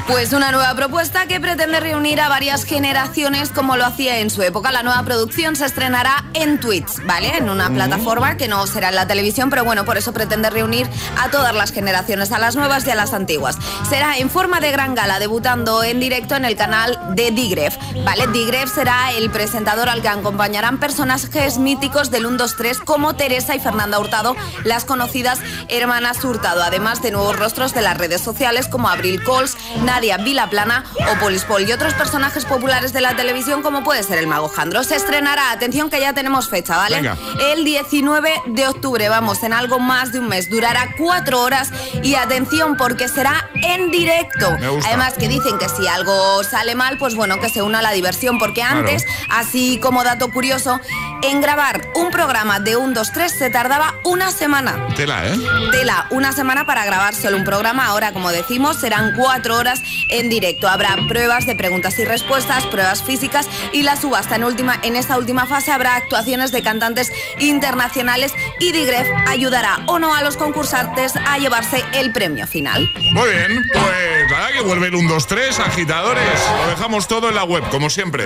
Pues 0.08 0.32
una 0.32 0.54
nueva 0.54 0.74
propuesta 0.74 1.26
que 1.26 1.42
pretende 1.42 1.82
reunir 1.82 2.22
a 2.22 2.30
varias 2.30 2.64
generaciones 2.64 3.50
como 3.50 3.76
lo 3.76 3.86
hacía 3.86 4.20
en 4.20 4.30
su 4.30 4.42
época. 4.42 4.72
La 4.72 4.84
nueva 4.84 5.04
producción 5.04 5.58
se 5.58 5.66
estrenará 5.66 6.24
en 6.34 6.62
Twitch, 6.62 7.04
¿vale? 7.06 7.36
En 7.36 7.50
una 7.50 7.70
plataforma 7.70 8.38
que 8.38 8.48
no 8.48 8.66
será 8.68 8.90
en 8.90 8.96
la 8.96 9.06
televisión, 9.06 9.50
pero 9.50 9.66
bueno, 9.66 9.84
por 9.84 9.98
eso 9.98 10.14
pretende 10.14 10.50
reunir 10.50 10.88
a 11.18 11.30
todas 11.30 11.54
las 11.54 11.74
generaciones, 11.74 12.32
a 12.32 12.40
las 12.40 12.56
nuevas 12.56 12.88
y 12.88 12.92
a 12.92 12.96
las 12.96 13.14
antiguas. 13.14 13.58
Será 13.90 14.18
en 14.18 14.30
forma 14.30 14.62
de 14.62 14.72
gran 14.72 14.96
gala, 14.96 15.20
debutando 15.20 15.84
en 15.84 16.00
directo 16.00 16.36
en 16.36 16.46
el 16.46 16.56
canal 16.56 16.98
de 17.16 17.32
Digref, 17.32 17.76
¿vale? 18.06 18.28
Digref 18.28 18.74
será 18.74 19.12
el 19.12 19.30
presentador 19.30 19.90
al 19.90 20.02
que 20.02 20.08
acompañarán 20.08 20.80
personajes 20.80 21.58
míticos 21.58 22.12
del 22.12 22.28
1, 22.28 22.38
2, 22.38 22.56
3 22.56 22.80
como 22.80 23.16
Teresa 23.16 23.56
y 23.56 23.60
Fernanda 23.60 24.00
Hurtado, 24.00 24.38
las 24.64 24.86
conocidas 24.86 25.40
hermanas 25.68 26.24
Hurtado, 26.24 26.64
además 26.64 27.02
de 27.02 27.12
nuevos 27.12 27.36
rostros 27.36 27.74
de 27.74 27.82
las 27.82 27.98
redes 27.98 28.22
sociales 28.22 28.70
como 28.70 28.85
como 28.86 28.94
Abril 28.94 29.24
Coles, 29.24 29.58
Nadia 29.84 30.18
Vilaplana 30.18 30.84
o 31.12 31.20
Polispol 31.20 31.68
y 31.68 31.72
otros 31.72 31.96
personajes 31.96 32.46
populares 32.46 32.94
de 32.94 33.02
la 33.02 33.16
televisión 33.16 33.64
como 33.64 33.84
puede 33.84 34.04
ser 34.04 34.20
el 34.20 34.28
Mago 34.28 34.48
Jandro. 34.48 34.84
Se 34.84 34.96
estrenará, 34.96 35.50
atención 35.50 35.90
que 35.90 36.00
ya 36.00 36.14
tenemos 36.14 36.50
fecha, 36.50 36.78
¿vale? 36.78 36.98
Venga. 36.98 37.18
El 37.52 37.64
19 37.66 38.44
de 38.46 38.68
octubre, 38.68 39.10
vamos, 39.10 39.42
en 39.42 39.54
algo 39.54 39.80
más 39.80 40.12
de 40.12 40.20
un 40.20 40.28
mes. 40.28 40.52
Durará 40.52 40.94
cuatro 41.00 41.42
horas 41.42 41.72
y 42.04 42.14
atención 42.14 42.78
porque 42.78 43.08
será 43.08 43.50
en 43.56 43.90
directo. 43.90 44.56
Además 44.86 45.14
que 45.18 45.30
dicen 45.30 45.58
que 45.58 45.68
si 45.68 45.88
algo 45.88 46.44
sale 46.44 46.76
mal, 46.76 47.00
pues 47.00 47.16
bueno, 47.16 47.40
que 47.40 47.50
se 47.50 47.64
una 47.64 47.80
a 47.80 47.82
la 47.82 47.92
diversión, 47.92 48.38
porque 48.38 48.62
Claro. 48.62 48.80
antes, 48.82 49.04
así 49.32 49.80
como 49.82 50.04
dato 50.04 50.30
curioso, 50.32 50.80
en 51.24 51.42
grabar 51.42 51.88
un 51.96 52.12
programa 52.12 52.60
de 52.60 52.76
un 52.76 52.94
2, 52.94 53.12
3 53.12 53.32
se 53.32 53.50
tardaba 53.50 53.96
una 54.04 54.32
semana. 54.32 54.88
Tela, 54.96 55.26
¿eh? 55.26 55.36
Tela, 55.72 56.06
una 56.12 56.34
semana 56.34 56.66
para 56.68 56.86
grabar 56.86 57.16
solo 57.16 57.38
un 57.38 57.44
programa. 57.44 57.88
Ahora, 57.88 58.12
como 58.14 58.30
decimos, 58.32 58.75
serán 58.76 59.14
cuatro 59.16 59.58
horas 59.58 59.82
en 60.10 60.30
directo. 60.30 60.68
Habrá 60.68 60.96
pruebas 61.08 61.46
de 61.46 61.56
preguntas 61.56 61.98
y 62.00 62.06
respuestas, 62.06 62.66
pruebas 62.68 63.04
físicas 63.04 63.48
y 63.72 63.84
la 63.84 63.96
subasta 63.96 64.36
en 64.36 64.44
última. 64.44 64.80
En 64.84 64.96
esta 64.96 65.18
última 65.18 65.46
fase 65.46 65.72
habrá 65.72 65.96
actuaciones 65.96 66.52
de 66.52 66.64
cantantes 66.64 67.12
internacionales 67.40 68.34
y 68.60 68.72
Digref 68.72 69.08
ayudará 69.28 69.80
o 69.88 70.00
no 70.00 70.16
a 70.16 70.22
los 70.22 70.38
concursantes 70.38 71.14
a 71.16 71.38
llevarse 71.38 71.84
el 71.94 72.12
premio 72.12 72.48
final. 72.48 72.90
Muy 73.14 73.30
bien, 73.30 73.64
pues 73.74 74.32
nada, 74.32 74.52
que 74.52 74.62
vuelve 74.62 74.88
el 74.88 74.96
1, 74.96 75.10
2, 75.10 75.28
3, 75.28 75.60
agitadores. 75.60 76.40
Lo 76.64 76.70
dejamos 76.70 77.08
todo 77.08 77.30
en 77.30 77.36
la 77.36 77.44
web, 77.44 77.64
como 77.70 77.90
siempre. 77.90 78.26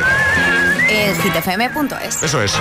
En 0.89 1.15
hitfm.es. 1.21 2.23
Eso 2.23 2.41
es. 2.41 2.53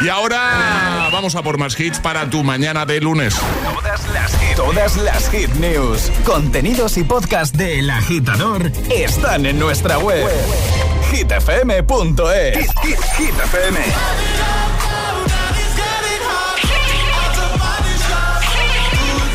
Y 0.00 0.08
ahora 0.08 1.08
vamos 1.12 1.36
a 1.36 1.42
por 1.42 1.56
más 1.56 1.78
hits 1.78 2.00
para 2.00 2.28
tu 2.28 2.42
mañana 2.42 2.84
de 2.84 3.00
lunes. 3.00 3.36
Todas 3.64 4.08
las 4.12 4.36
hit, 4.38 4.56
todas 4.56 4.96
las 4.96 5.30
hit 5.30 5.50
news, 5.54 6.10
contenidos 6.24 6.96
y 6.96 7.04
podcast 7.36 7.56
de 7.56 7.80
El 7.80 7.90
Agitador 7.90 8.72
están 8.90 9.44
en 9.44 9.58
nuestra 9.58 9.98
web. 9.98 10.26
hitfm.es. 11.12 12.56
Hit, 12.56 12.70
hit, 12.82 12.98
Hit 13.18 13.34
FM. 13.44 13.78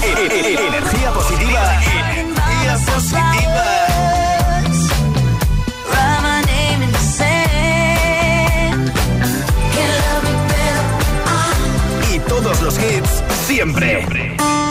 E- 0.04 0.08
e- 0.18 0.40
e- 0.40 0.68
Energía 0.68 1.12
positiva. 1.12 1.80
Energía 1.84 2.78
positiva. 2.88 3.66
Y 12.12 12.20
todos 12.22 12.62
los 12.64 12.76
hits 12.80 13.24
siempre. 13.46 14.06
Tell 14.42 14.71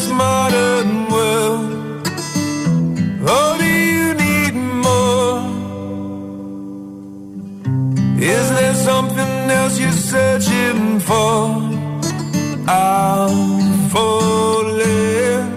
this 0.00 0.10
modern 0.12 1.08
world? 1.14 2.06
Or 3.36 3.58
do 3.58 3.64
you 3.64 4.14
need 4.14 4.54
more? 4.86 5.40
Is 8.36 8.46
there 8.58 8.74
something 8.74 9.50
else 9.58 9.78
you're 9.78 10.02
searching 10.12 11.00
for? 11.00 11.36
I'm 12.68 13.88
falling. 13.94 15.48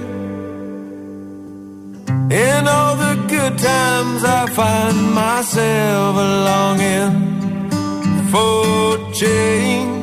In 2.32 2.67
all 2.67 2.95
the 3.06 3.15
good 3.27 3.56
times, 3.58 4.23
I 4.23 4.45
find 4.60 4.97
myself 5.13 6.15
longing 6.49 7.15
for 8.32 9.12
change. 9.13 10.02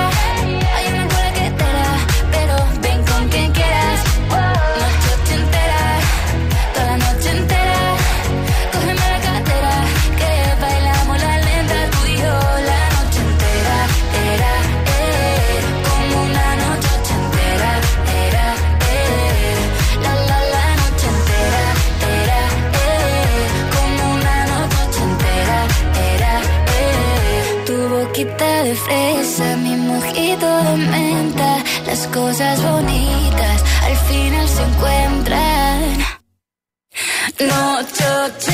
Las 32.01 32.09
cosas 32.15 32.63
bonitas 32.63 33.63
al 33.83 33.95
final 33.95 34.47
se 34.49 34.63
encuentran. 34.63 35.99
Noche 37.39 38.05
ochentera, 38.25 38.50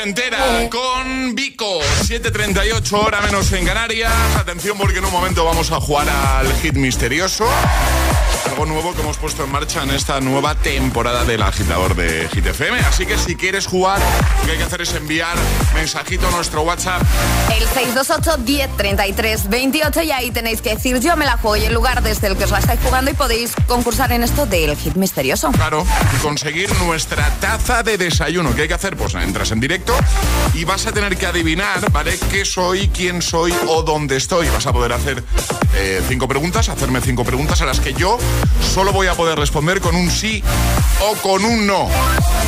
Era. 0.00 0.06
Noche 0.06 0.08
entera 0.08 0.70
con 0.70 1.34
Vico. 1.34 1.80
7.38 1.80 2.92
hora 2.92 3.20
menos 3.20 3.52
en 3.52 3.66
Canarias. 3.66 4.12
Atención 4.36 4.78
porque 4.78 4.98
en 4.98 5.04
un 5.04 5.12
momento 5.12 5.44
vamos 5.44 5.70
a 5.72 5.80
jugar 5.80 6.08
al 6.08 6.52
hit 6.60 6.74
misterioso. 6.74 7.46
Algo 8.48 8.66
nuevo 8.66 8.94
que 8.94 9.02
hemos 9.02 9.16
puesto 9.16 9.44
en 9.44 9.50
marcha 9.50 9.82
en 9.82 9.90
esta 9.90 10.20
nueva 10.20 10.54
temporada 10.54 11.24
del 11.24 11.42
agitador 11.42 11.94
de 11.94 12.28
Hit 12.28 12.46
FM. 12.46 12.78
Así 12.80 13.06
que 13.06 13.18
si 13.18 13.36
quieres 13.36 13.66
jugar, 13.66 14.00
lo 14.40 14.46
que 14.46 14.52
hay 14.52 14.58
que 14.58 14.64
hacer 14.64 14.80
es 14.82 14.94
enviar 14.94 15.36
mensajito 15.74 16.28
a 16.28 16.30
nuestro 16.30 16.62
WhatsApp. 16.62 17.02
El 17.52 17.66
628 17.68 18.38
1033 18.38 19.48
28 19.48 20.02
y 20.02 20.10
ahí 20.12 20.30
tenéis 20.30 20.62
que 20.62 20.70
decir 20.70 21.00
yo 21.00 21.16
me 21.16 21.24
la 21.24 21.36
juego 21.36 21.56
y 21.56 21.64
el 21.64 21.74
lugar 21.74 22.02
desde 22.02 22.28
el 22.28 22.36
que 22.36 22.44
os 22.44 22.50
la 22.50 22.58
estáis 22.58 22.80
jugando 22.82 23.10
y 23.10 23.14
podéis 23.14 23.52
concursar 23.66 24.12
en 24.12 24.22
esto 24.22 24.46
del 24.46 24.76
hit 24.76 24.94
misterioso. 24.94 25.50
Claro, 25.52 25.86
y 26.14 26.18
conseguir 26.22 26.70
nuestra 26.84 27.28
taza 27.40 27.82
de 27.82 27.98
desayuno. 27.98 28.54
¿Qué 28.54 28.62
hay 28.62 28.68
que 28.68 28.74
hacer? 28.74 28.96
Pues 28.96 29.14
entras 29.14 29.50
en 29.50 29.60
directo 29.60 29.94
y 30.54 30.64
vas 30.64 30.86
a 30.86 30.92
tener 30.92 31.16
que 31.16 31.26
adivinar, 31.26 31.90
¿vale? 31.92 32.18
¿Qué 32.30 32.44
soy, 32.44 32.88
quién 32.88 33.22
soy 33.22 33.54
o 33.68 33.82
dónde 33.82 34.16
estoy? 34.16 34.48
Vas 34.48 34.66
a 34.66 34.72
poder 34.72 34.92
hacer 34.92 35.22
eh, 35.74 36.02
cinco 36.08 36.26
preguntas, 36.26 36.68
hacerme 36.68 37.00
cinco 37.00 37.24
preguntas 37.24 37.60
a 37.60 37.66
las 37.66 37.80
que 37.80 37.94
yo 37.94 38.18
solo 38.72 38.92
voy 38.92 39.08
a 39.08 39.14
poder 39.14 39.38
responder 39.38 39.80
con 39.80 39.94
un 39.94 40.10
sí 40.10 40.42
o 41.00 41.14
con 41.16 41.44
un 41.44 41.66
no. 41.66 41.88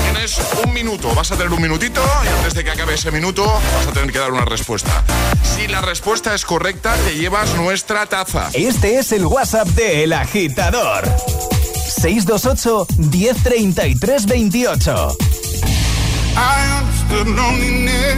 Tienes 0.05 0.41
un 0.65 0.73
minuto, 0.73 1.15
vas 1.15 1.31
a 1.33 1.37
tener 1.37 1.53
un 1.53 1.61
minutito 1.61 2.03
y 2.25 2.29
antes 2.29 2.55
de 2.55 2.65
que 2.65 2.71
acabe 2.71 2.95
ese 2.95 3.11
minuto 3.11 3.45
vas 3.45 3.87
a 3.87 3.93
tener 3.93 4.13
que 4.13 4.19
dar 4.19 4.33
una 4.33 4.45
respuesta. 4.45 5.03
Si 5.57 5.67
la 5.67 5.81
respuesta 5.81 6.35
es 6.35 6.45
correcta, 6.45 6.95
te 7.05 7.15
llevas 7.17 7.55
nuestra 7.55 8.07
taza. 8.07 8.51
Este 8.53 8.99
es 8.99 9.13
el 9.13 9.27
WhatsApp 9.27 9.69
de 9.69 10.05
El 10.05 10.13
Agitador. 10.13 11.05
628 12.01 12.87
1033 12.97 14.27
28. 14.27 15.17
I 16.35 16.81
understood 16.81 17.29
loneliness 17.29 18.17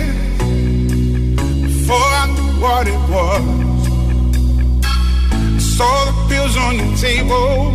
before 1.62 1.96
I 1.96 2.26
knew 2.28 2.60
what 2.60 2.86
it 2.86 2.98
was. 3.10 3.63
Saw 5.76 6.04
the 6.04 6.14
pills 6.28 6.56
on 6.56 6.76
your 6.76 6.94
table 6.96 7.74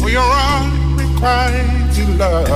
for 0.00 0.08
your 0.10 0.30
unrequited 0.50 2.08
love. 2.18 2.50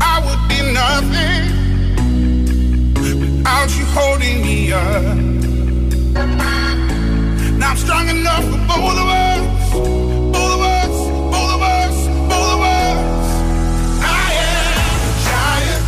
I 0.00 0.14
would 0.24 0.42
be 0.48 0.58
nothing 0.72 1.42
without 2.94 3.70
you 3.76 3.84
holding 3.86 4.40
me 4.42 4.72
up. 4.72 5.16
Now 7.58 7.70
I'm 7.70 7.76
strong 7.76 8.08
enough 8.08 8.44
for 8.44 8.60
both 8.70 8.98
of 9.02 9.08
us, 9.08 9.72
both 10.30 10.52
of 10.54 10.60
us, 10.60 10.94
both 11.34 11.52
of 11.56 11.62
us, 11.76 11.96
both 12.30 12.52
of. 12.54 12.62
I 14.00 14.30
am 14.46 15.00
a 15.08 15.12
giant. 15.26 15.82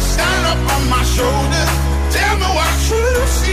Stand 0.00 0.42
up 0.52 0.60
on 0.74 0.82
my 0.94 1.02
shoulders. 1.02 1.72
Tell 2.14 2.34
me 2.36 2.48
what 2.54 2.72
you 2.88 3.02
see. 3.26 3.45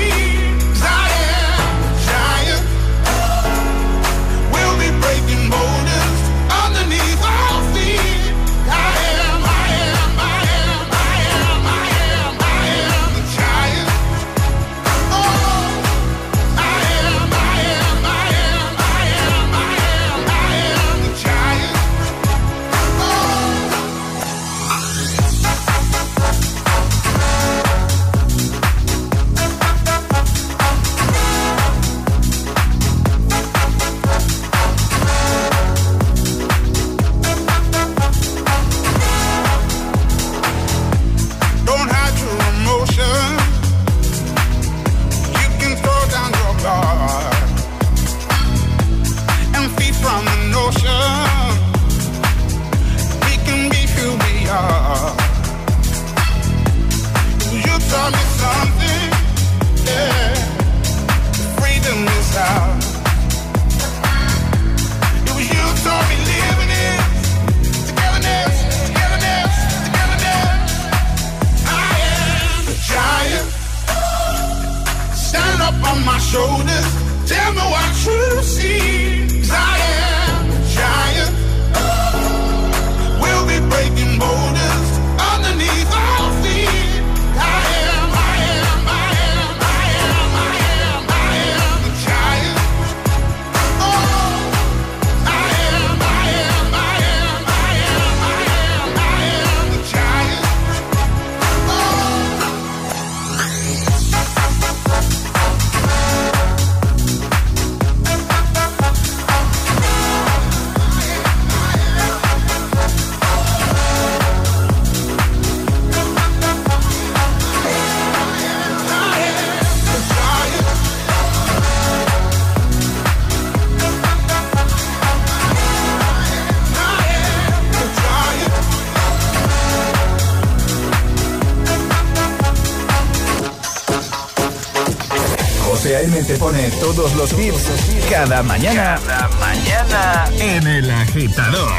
FM 135.93 136.23
te 136.23 136.37
pone 136.37 136.71
todos 136.79 137.13
los 137.13 137.31
hits 137.33 137.69
cada 138.09 138.41
mañana. 138.41 138.99
Cada 139.05 139.29
mañana 139.37 140.25
en 140.39 140.65
el 140.65 140.89
agitador. 140.89 141.71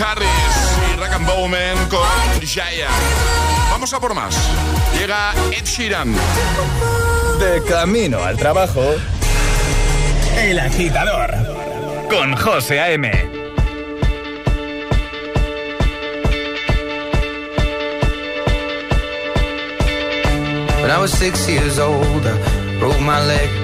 Harris 0.00 0.28
y 0.92 0.98
Rack 0.98 1.24
Bowman 1.24 1.88
con 1.88 2.46
Jaya. 2.46 2.88
Vamos 3.70 3.92
a 3.92 4.00
por 4.00 4.14
más. 4.14 4.34
Llega 4.98 5.32
Ed 5.52 5.64
Sheeran. 5.64 6.14
De 7.38 7.62
camino 7.68 8.22
al 8.22 8.36
trabajo. 8.36 8.82
El 10.36 10.58
agitador. 10.58 11.32
Con 12.10 12.34
José 12.36 12.80
A.M. 12.80 13.10
When 20.80 20.90
I 20.90 20.98
was 20.98 21.12
six 21.12 21.48
years 21.48 21.78
old, 21.78 22.26
I 22.26 22.78
broke 22.78 23.00
my 23.00 23.24
leg. 23.24 23.63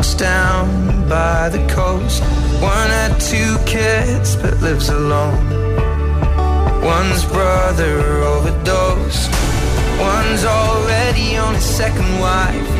down 0.00 1.06
by 1.08 1.50
the 1.50 1.62
coast. 1.68 2.22
One 2.62 2.90
had 2.98 3.20
two 3.20 3.56
kids 3.66 4.34
but 4.36 4.58
lives 4.62 4.88
alone. 4.88 5.44
One's 6.82 7.24
brother 7.26 7.94
overdosed. 8.32 9.30
One's 10.00 10.44
already 10.44 11.36
on 11.36 11.54
his 11.54 11.64
second 11.64 12.10
wife. 12.18 12.70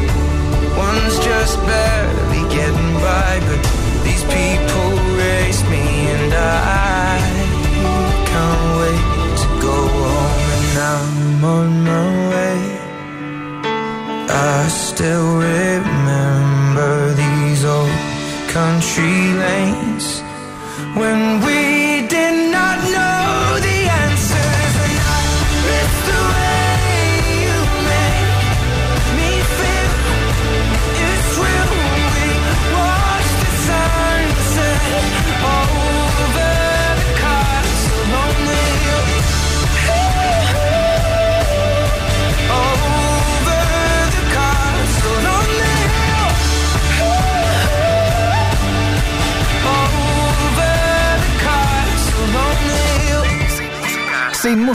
One's 0.77 1.17
just 1.21 1.57
barely 1.67 2.43
getting 2.57 2.93
by. 3.05 3.33
But 3.49 3.63
these 4.07 4.25
people 4.37 4.89
race 5.25 5.63
me 5.75 5.87
and 6.17 6.33
I 6.33 7.21
can't 8.31 8.65
wait 8.81 9.37
to 9.43 9.49
go 9.67 9.77
home. 9.99 10.45
And 10.57 10.79
I'm 10.95 11.45
on 11.45 11.71
my 11.85 12.09
way. 12.33 12.61
I 14.31 14.69
still 14.69 15.37
remember 15.37 16.10
country 18.53 19.33
lanes. 19.43 20.23
When 20.99 21.41
we 21.45 21.50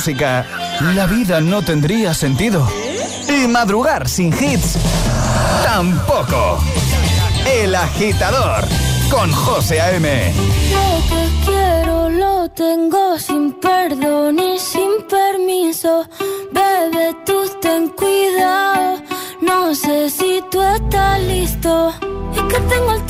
música, 0.05 0.45
la 0.93 1.07
vida 1.07 1.41
no 1.41 1.63
tendría 1.63 2.13
sentido. 2.13 2.67
Y 3.27 3.47
madrugar 3.47 4.07
sin 4.07 4.31
hits, 4.31 4.77
tampoco. 5.63 6.59
El 7.43 7.73
agitador 7.73 8.65
con 9.09 9.31
José 9.31 9.81
A.M. 9.81 10.31
Lo 10.71 11.07
que 11.09 11.45
quiero 11.45 12.09
lo 12.09 12.49
tengo 12.49 13.17
sin 13.17 13.53
perdón 13.53 14.37
y 14.37 14.59
sin 14.59 14.91
permiso. 15.09 16.07
Bebe, 16.51 17.15
tú 17.25 17.49
ten 17.59 17.89
cuidado. 17.89 19.01
No 19.41 19.73
sé 19.73 20.11
si 20.11 20.39
tú 20.51 20.61
estás 20.61 21.19
listo. 21.21 21.89
Es 22.35 22.41
que 22.43 22.59
tengo 22.59 22.91
el 22.91 23.04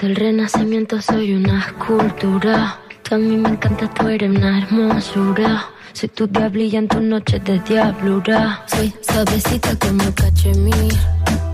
Del 0.00 0.14
renacimiento 0.14 1.00
soy 1.00 1.32
una 1.34 1.60
escultura. 1.60 2.78
Tú 3.02 3.14
a 3.14 3.18
mí 3.18 3.36
me 3.36 3.48
encanta, 3.48 3.88
tú 3.88 4.08
eres 4.08 4.30
una 4.30 4.58
hermosura. 4.58 5.70
Soy 5.94 6.10
tu 6.10 6.26
diablilla 6.26 6.80
en 6.80 6.88
tus 6.88 7.00
noches 7.00 7.42
de 7.44 7.58
diablura. 7.60 8.62
Soy 8.66 8.92
suavecita 9.00 9.74
como 9.76 10.14
cachemir. 10.14 10.92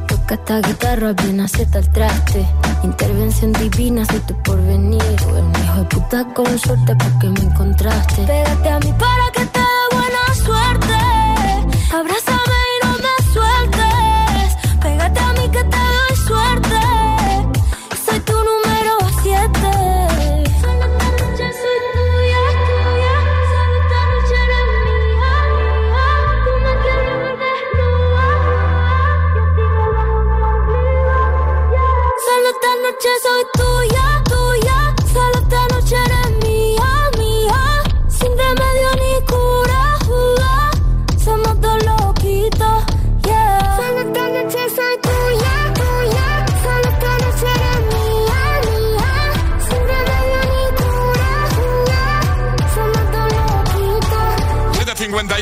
Toca 0.08 0.34
esta 0.34 0.60
guitarra 0.60 1.12
bien 1.12 1.40
aceta 1.40 1.78
el 1.78 1.88
traste. 1.92 2.44
Intervención 2.82 3.52
divina, 3.52 4.04
soy 4.06 4.20
tu 4.20 4.42
porvenir. 4.42 5.02
Bueno, 5.30 5.52
hijo 5.64 5.78
de 5.78 5.84
puta 5.84 6.24
con 6.34 6.58
suerte 6.58 6.96
porque 6.96 7.28
me 7.28 7.48
encontraste. 7.48 8.22
Pégate 8.22 8.68
a 8.68 8.78
mí 8.80 8.92
para 8.98 9.30
que 9.32 9.46
te 9.46 9.60
dé 9.60 9.96
buena 9.96 10.34
suerte. 10.34 10.94
Abraza 11.94 12.41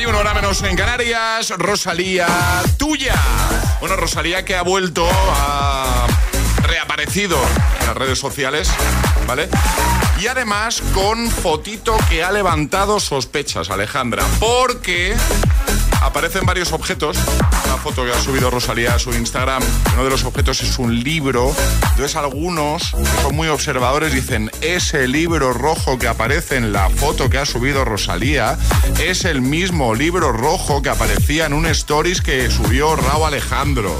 31, 0.01 0.17
hora 0.17 0.33
menos 0.33 0.63
en 0.63 0.75
Canarias. 0.75 1.53
Rosalía, 1.59 2.27
tuya. 2.77 3.13
Bueno, 3.79 3.95
Rosalía 3.97 4.43
que 4.43 4.55
ha 4.55 4.63
vuelto 4.63 5.07
a 5.07 6.07
reaparecido 6.63 7.37
en 7.81 7.85
las 7.85 7.95
redes 7.95 8.17
sociales, 8.17 8.67
¿vale? 9.27 9.47
Y 10.19 10.25
además 10.25 10.81
con 10.95 11.29
fotito 11.29 11.95
que 12.09 12.23
ha 12.23 12.31
levantado 12.31 12.99
sospechas, 12.99 13.69
Alejandra, 13.69 14.25
porque 14.39 15.15
aparecen 16.01 16.45
varios 16.45 16.73
objetos. 16.73 17.17
Una 17.65 17.77
foto 17.77 18.03
que 18.03 18.11
ha 18.11 18.19
subido 18.19 18.49
Rosalía 18.49 18.95
a 18.95 18.99
su 18.99 19.13
Instagram. 19.13 19.63
Uno 19.93 20.03
de 20.03 20.09
los 20.09 20.23
objetos 20.25 20.61
es 20.61 20.77
un 20.79 21.03
libro. 21.03 21.53
Entonces 21.91 22.15
algunos 22.15 22.91
que 22.91 23.21
son 23.21 23.35
muy 23.35 23.47
observadores 23.47 24.13
dicen, 24.13 24.51
ese 24.61 25.07
libro 25.07 25.53
rojo 25.53 25.97
que 25.97 26.07
aparece 26.07 26.57
en 26.57 26.73
la 26.73 26.89
foto 26.89 27.29
que 27.29 27.37
ha 27.37 27.45
subido 27.45 27.85
Rosalía 27.85 28.57
es 28.99 29.25
el 29.25 29.41
mismo 29.41 29.95
libro 29.95 30.31
rojo 30.31 30.81
que 30.81 30.89
aparecía 30.89 31.45
en 31.45 31.53
un 31.53 31.65
stories 31.67 32.21
que 32.21 32.49
subió 32.49 32.95
Raúl 32.95 33.27
Alejandro. 33.27 33.95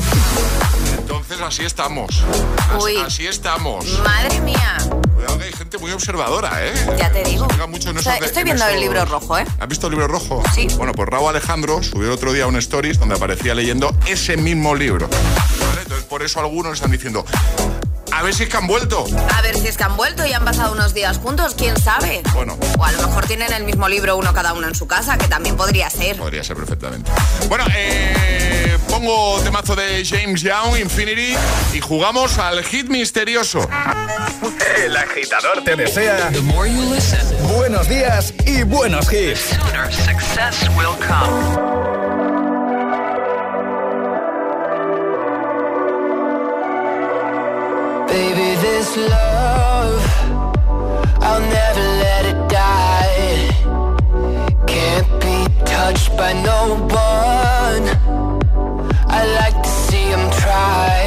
Entonces 0.98 1.40
así 1.42 1.64
estamos. 1.64 2.24
Uy. 2.80 2.98
Así 2.98 3.28
estamos. 3.28 3.86
Madre 4.04 4.42
mía. 4.42 4.78
Cuidado 5.14 5.38
que 5.38 5.46
hay 5.46 5.54
gente 5.72 5.78
muy 5.78 5.92
observadora, 5.94 6.66
¿eh? 6.66 6.74
Ya 6.98 7.10
te 7.12 7.24
digo. 7.24 7.48
Mucho 7.70 7.92
O 7.92 8.00
sea, 8.00 8.18
estoy 8.18 8.42
en 8.42 8.46
viendo 8.46 8.68
el 8.68 8.80
libro 8.82 9.06
rojo, 9.06 9.38
¿eh? 9.38 9.46
¿Has 9.60 9.68
visto 9.70 9.88
el 9.88 9.92
libro 9.92 10.08
rojo? 10.08 10.44
Sí. 10.54 10.68
Bueno, 10.76 10.92
pues 10.92 11.08
Raúl 11.08 11.30
Alejandro 11.30 11.82
subió 11.82 12.08
el 12.08 12.14
otro 12.14 12.34
día 12.34 12.46
un 12.48 12.58
stories 12.58 13.00
donde 13.00 13.16
aparecía 13.16 13.56
leyendo 13.56 13.96
ese 14.06 14.36
mismo 14.36 14.76
libro. 14.76 15.08
¿Vale? 15.08 15.82
Entonces 15.84 16.06
por 16.06 16.24
eso 16.24 16.42
algunos 16.42 16.74
están 16.74 16.92
diciendo, 16.92 17.26
a 18.22 18.24
ver 18.24 18.36
si 18.36 18.44
es 18.44 18.50
que 18.50 18.58
han 18.58 18.68
vuelto. 18.68 19.04
A 19.36 19.42
ver 19.42 19.58
si 19.58 19.68
es 19.68 19.76
que 19.78 19.84
han 19.84 19.98
vuelto 19.98 20.24
y 20.28 20.32
han 20.32 20.46
pasado 20.46 20.74
unos 20.74 20.94
días 20.94 21.18
juntos, 21.18 21.56
quién 21.58 21.76
sabe. 21.82 22.22
Bueno, 22.36 22.56
O 22.78 22.86
a 22.86 22.92
lo 22.92 23.08
mejor 23.08 23.26
tienen 23.26 23.52
el 23.52 23.64
mismo 23.64 23.90
libro 23.90 24.16
uno 24.16 24.32
cada 24.32 24.54
uno 24.54 24.68
en 24.68 24.76
su 24.76 24.86
casa, 24.86 25.18
que 25.18 25.28
también 25.28 25.58
podría 25.58 25.90
ser. 25.90 26.18
podría 26.18 26.44
ser 26.44 26.56
perfectamente. 26.56 27.12
Bueno, 27.50 27.66
eh, 27.76 28.78
pongo 28.88 29.40
temazo 29.42 29.76
de 29.76 30.06
James 30.06 30.44
Young, 30.44 30.78
Infinity, 30.80 31.36
y 31.74 31.80
jugamos 31.80 32.38
al 32.38 32.64
hit 32.64 32.90
misterioso. 32.90 33.68
El 34.78 34.96
agitador 34.96 35.64
te 35.64 35.76
desea 35.76 36.32
buenos 37.56 37.90
días 37.90 38.36
y 38.46 38.62
buenos 38.62 39.12
hits. 39.12 39.40
Sooner 39.60 39.92
success 39.92 40.70
will 40.78 40.96
come. 41.08 41.81
This 48.72 48.96
love, 48.96 50.02
I'll 51.28 51.46
never 51.60 51.86
let 52.06 52.24
it 52.32 52.40
die. 52.50 53.38
Can't 54.74 55.12
be 55.24 55.38
touched 55.76 56.12
by 56.22 56.32
no 56.50 56.60
one. 57.10 57.84
I 59.20 59.22
like 59.40 59.58
to 59.68 59.72
see 59.88 60.06
him 60.14 60.26
try. 60.44 60.98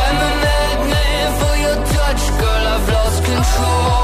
I'm 0.00 0.16
a 0.28 0.32
madman 0.44 1.28
for 1.40 1.54
your 1.64 1.78
touch, 1.96 2.22
girl. 2.40 2.64
I've 2.74 2.88
lost 2.96 3.18
control. 3.30 4.03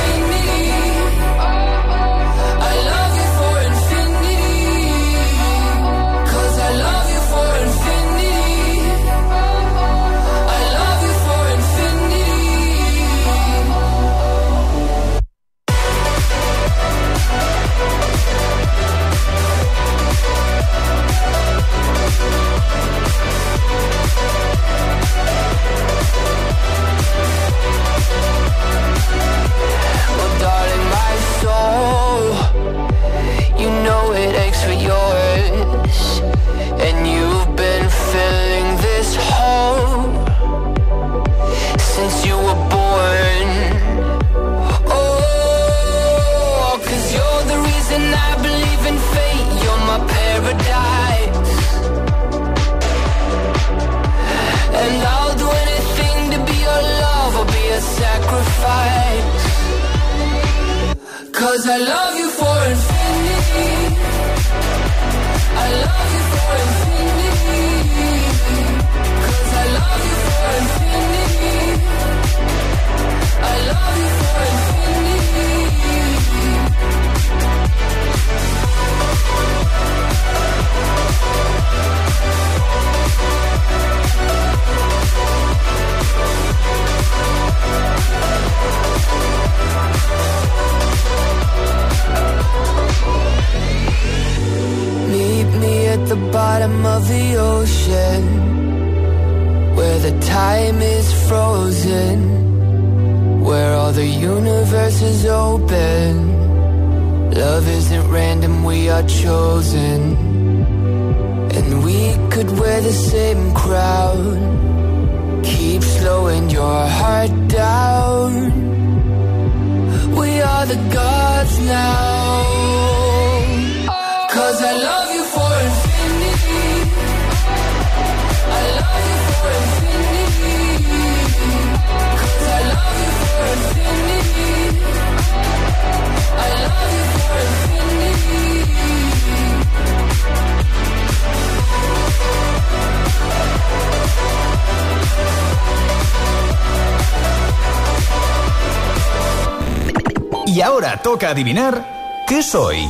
Toca 151.11 151.31
adivinar 151.31 152.23
qué 152.25 152.41
soy, 152.41 152.89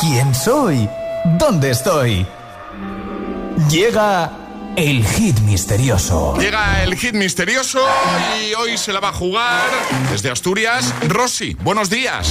quién 0.00 0.34
soy, 0.34 0.88
dónde 1.38 1.70
estoy. 1.70 2.26
Llega 3.70 4.32
el 4.74 5.06
hit 5.06 5.38
misterioso. 5.42 6.36
Llega 6.36 6.82
el 6.82 6.96
hit 6.96 7.14
misterioso 7.14 7.78
y 8.42 8.54
hoy 8.54 8.76
se 8.76 8.92
la 8.92 8.98
va 8.98 9.10
a 9.10 9.12
jugar 9.12 9.70
desde 10.10 10.32
Asturias, 10.32 10.92
Rosy. 11.06 11.56
Buenos 11.62 11.88
días. 11.88 12.28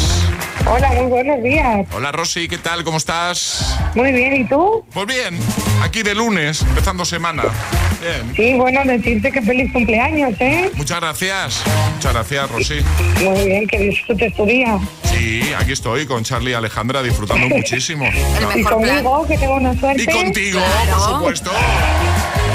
Hola, 0.71 0.91
muy 0.91 1.07
buenos 1.07 1.41
días. 1.41 1.87
Hola 1.93 2.11
Rosy, 2.11 2.47
¿qué 2.47 2.59
tal? 2.59 2.83
¿Cómo 2.83 2.97
estás? 2.97 3.75
Muy 3.95 4.11
bien, 4.11 4.35
¿y 4.35 4.45
tú? 4.45 4.85
Pues 4.93 5.07
bien, 5.07 5.39
aquí 5.81 6.03
de 6.03 6.13
lunes, 6.13 6.61
empezando 6.61 7.05
semana. 7.05 7.43
Bien. 7.99 8.35
Sí, 8.35 8.53
bueno, 8.53 8.81
decirte 8.85 9.31
que 9.31 9.41
feliz 9.41 9.73
cumpleaños, 9.73 10.35
¿eh? 10.39 10.69
Muchas 10.75 10.99
gracias. 10.99 11.63
Muchas 11.95 12.13
gracias, 12.13 12.51
Rosy. 12.51 12.81
Muy 13.23 13.45
bien, 13.45 13.67
que 13.67 13.79
disfrutes 13.79 14.35
tu 14.35 14.45
día. 14.45 14.77
Sí, 15.05 15.41
aquí 15.57 15.71
estoy 15.71 16.05
con 16.05 16.23
Charlie 16.23 16.51
y 16.51 16.53
Alejandra 16.53 17.01
disfrutando 17.01 17.49
muchísimo. 17.49 18.05
y 18.55 18.63
conmigo, 18.63 19.25
que 19.27 19.39
tengo 19.39 19.55
una 19.55 19.73
suerte. 19.77 20.03
Y 20.03 20.05
contigo, 20.05 20.59
por 20.91 21.13
supuesto. 21.15 21.51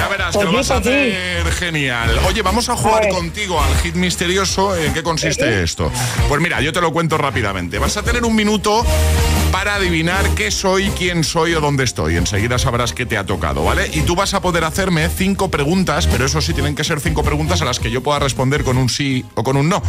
Ya 0.04 0.10
verás 0.10 0.34
Pues 0.34 0.44
que 0.44 0.52
lo 0.52 0.58
vas 0.58 0.70
a 0.70 0.76
hacer 0.76 1.50
genial. 1.52 2.18
Oye, 2.26 2.42
vamos 2.42 2.68
a 2.68 2.76
jugar 2.76 3.08
contigo 3.08 3.58
al 3.58 3.74
hit 3.76 3.94
misterioso. 3.94 4.76
¿En 4.76 4.92
qué 4.92 5.02
consiste 5.02 5.62
esto? 5.62 5.90
Pues 6.28 6.42
mira, 6.42 6.60
yo 6.60 6.74
te 6.74 6.82
lo 6.82 6.92
cuento 6.92 7.16
rápidamente. 7.16 7.78
Vas 7.78 7.96
a 7.96 8.02
tener 8.02 8.22
un 8.22 8.34
minuto 8.34 8.84
para 9.54 9.76
adivinar 9.76 10.28
qué 10.30 10.50
soy, 10.50 10.90
quién 10.98 11.22
soy 11.22 11.54
o 11.54 11.60
dónde 11.60 11.84
estoy. 11.84 12.16
Enseguida 12.16 12.58
sabrás 12.58 12.92
qué 12.92 13.06
te 13.06 13.16
ha 13.16 13.24
tocado, 13.24 13.62
¿vale? 13.62 13.88
Y 13.94 14.00
tú 14.00 14.16
vas 14.16 14.34
a 14.34 14.42
poder 14.42 14.64
hacerme 14.64 15.08
cinco 15.08 15.48
preguntas, 15.48 16.08
pero 16.08 16.26
eso 16.26 16.40
sí 16.40 16.52
tienen 16.54 16.74
que 16.74 16.82
ser 16.82 16.98
cinco 16.98 17.22
preguntas 17.22 17.62
a 17.62 17.64
las 17.64 17.78
que 17.78 17.88
yo 17.88 18.02
pueda 18.02 18.18
responder 18.18 18.64
con 18.64 18.78
un 18.78 18.88
sí 18.88 19.24
o 19.34 19.44
con 19.44 19.56
un 19.56 19.68
no. 19.68 19.80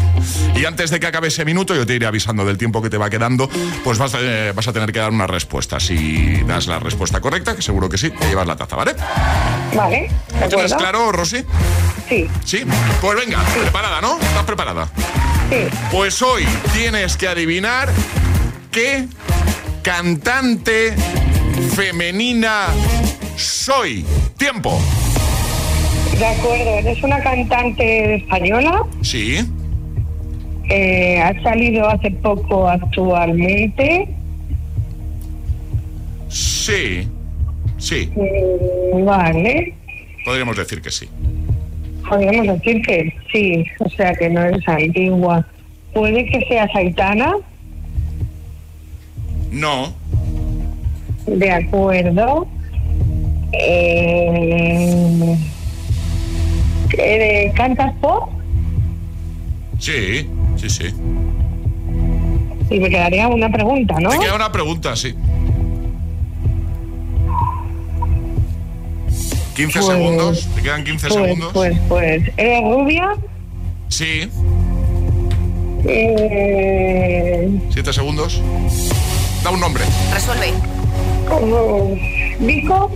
Y 0.55 0.65
antes 0.65 0.91
de 0.91 0.99
que 0.99 1.07
acabe 1.07 1.29
ese 1.29 1.45
minuto, 1.45 1.73
yo 1.73 1.83
te 1.83 1.95
iré 1.95 2.05
avisando 2.05 2.45
del 2.45 2.59
tiempo 2.59 2.79
que 2.79 2.91
te 2.91 2.99
va 2.99 3.09
quedando, 3.09 3.49
pues 3.83 3.97
vas 3.97 4.13
a, 4.13 4.19
eh, 4.21 4.51
vas 4.55 4.67
a 4.67 4.71
tener 4.71 4.91
que 4.91 4.99
dar 4.99 5.09
una 5.09 5.25
respuesta. 5.25 5.79
Si 5.79 6.43
das 6.43 6.67
la 6.67 6.77
respuesta 6.77 7.19
correcta, 7.19 7.55
que 7.55 7.63
seguro 7.63 7.89
que 7.89 7.97
sí, 7.97 8.11
te 8.11 8.27
llevas 8.27 8.45
la 8.45 8.55
taza, 8.55 8.75
¿vale? 8.75 8.95
Vale, 9.75 10.11
¿de 10.31 10.39
¿Lo 10.41 10.47
tienes 10.47 10.75
claro, 10.75 11.11
Rosy? 11.11 11.43
Sí. 12.07 12.29
Sí. 12.43 12.63
Pues 13.01 13.17
venga, 13.17 13.39
preparada, 13.59 13.99
¿no? 13.99 14.19
¿Estás 14.19 14.43
preparada? 14.43 14.87
Sí. 15.49 15.75
Pues 15.91 16.21
hoy 16.21 16.45
tienes 16.71 17.17
que 17.17 17.27
adivinar 17.27 17.89
qué 18.69 19.07
cantante 19.85 20.93
femenina 21.75 22.69
soy. 23.35 24.03
Tiempo. 24.35 24.79
De 26.17 26.25
acuerdo, 26.25 26.79
eres 26.79 27.03
una 27.03 27.19
cantante 27.19 28.15
española. 28.15 28.81
Sí. 29.03 29.37
Eh, 30.71 31.21
ha 31.21 31.39
salido 31.43 31.87
hace 31.87 32.09
poco 32.09 32.67
actualmente. 32.67 34.07
Sí. 36.29 37.07
Sí. 37.77 38.09
Mm, 38.15 39.05
Vale. 39.05 39.75
Podríamos 40.25 40.57
decir 40.57 40.81
que 40.81 40.89
sí. 40.89 41.07
Podríamos 42.09 42.47
decir 42.57 42.81
que 42.81 43.13
sí, 43.31 43.63
o 43.79 43.89
sea 43.89 44.15
que 44.15 44.31
no 44.31 44.43
es 44.45 44.67
antigua. 44.67 45.45
Puede 45.93 46.25
que 46.25 46.43
sea 46.47 46.67
Saitana, 46.73 47.35
No. 49.55 49.93
de 51.27 51.49
acuerdo. 51.51 52.45
Eh, 53.53 55.37
eh, 56.97 57.51
¿Cantas 57.55 57.93
pop? 58.01 58.29
Sí. 59.79 60.29
Sí, 60.57 60.69
sí. 60.69 60.85
Y 62.69 62.79
me 62.79 62.89
quedaría 62.89 63.27
una 63.29 63.49
pregunta, 63.49 63.97
¿no? 64.01 64.09
Te 64.09 64.19
queda 64.19 64.35
una 64.35 64.51
pregunta, 64.51 64.93
sí. 64.97 65.15
15 69.55 69.79
Pues- 69.79 69.85
segundos. 69.85 70.47
Te 70.55 70.61
quedan 70.61 70.83
15 70.83 71.07
Pues, 71.07 71.13
segundos. 71.23 71.51
pues, 71.53 71.79
pues. 71.87 72.23
¿Eres 72.35 72.61
rubia? 72.63 73.13
Sí. 73.87 74.29
Eh, 75.87 77.49
7 77.69 77.93
segundos. 77.93 78.41
Da 79.45 79.51
un 79.51 79.59
nombre. 79.59 79.83
Resuelve. 80.11 80.53
como 81.29 81.95
¿Vico? 82.39 82.91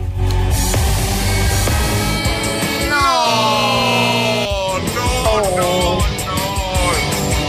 No, 2.90 4.78
no, 4.80 5.42
no, 5.42 5.58
no. 5.58 6.00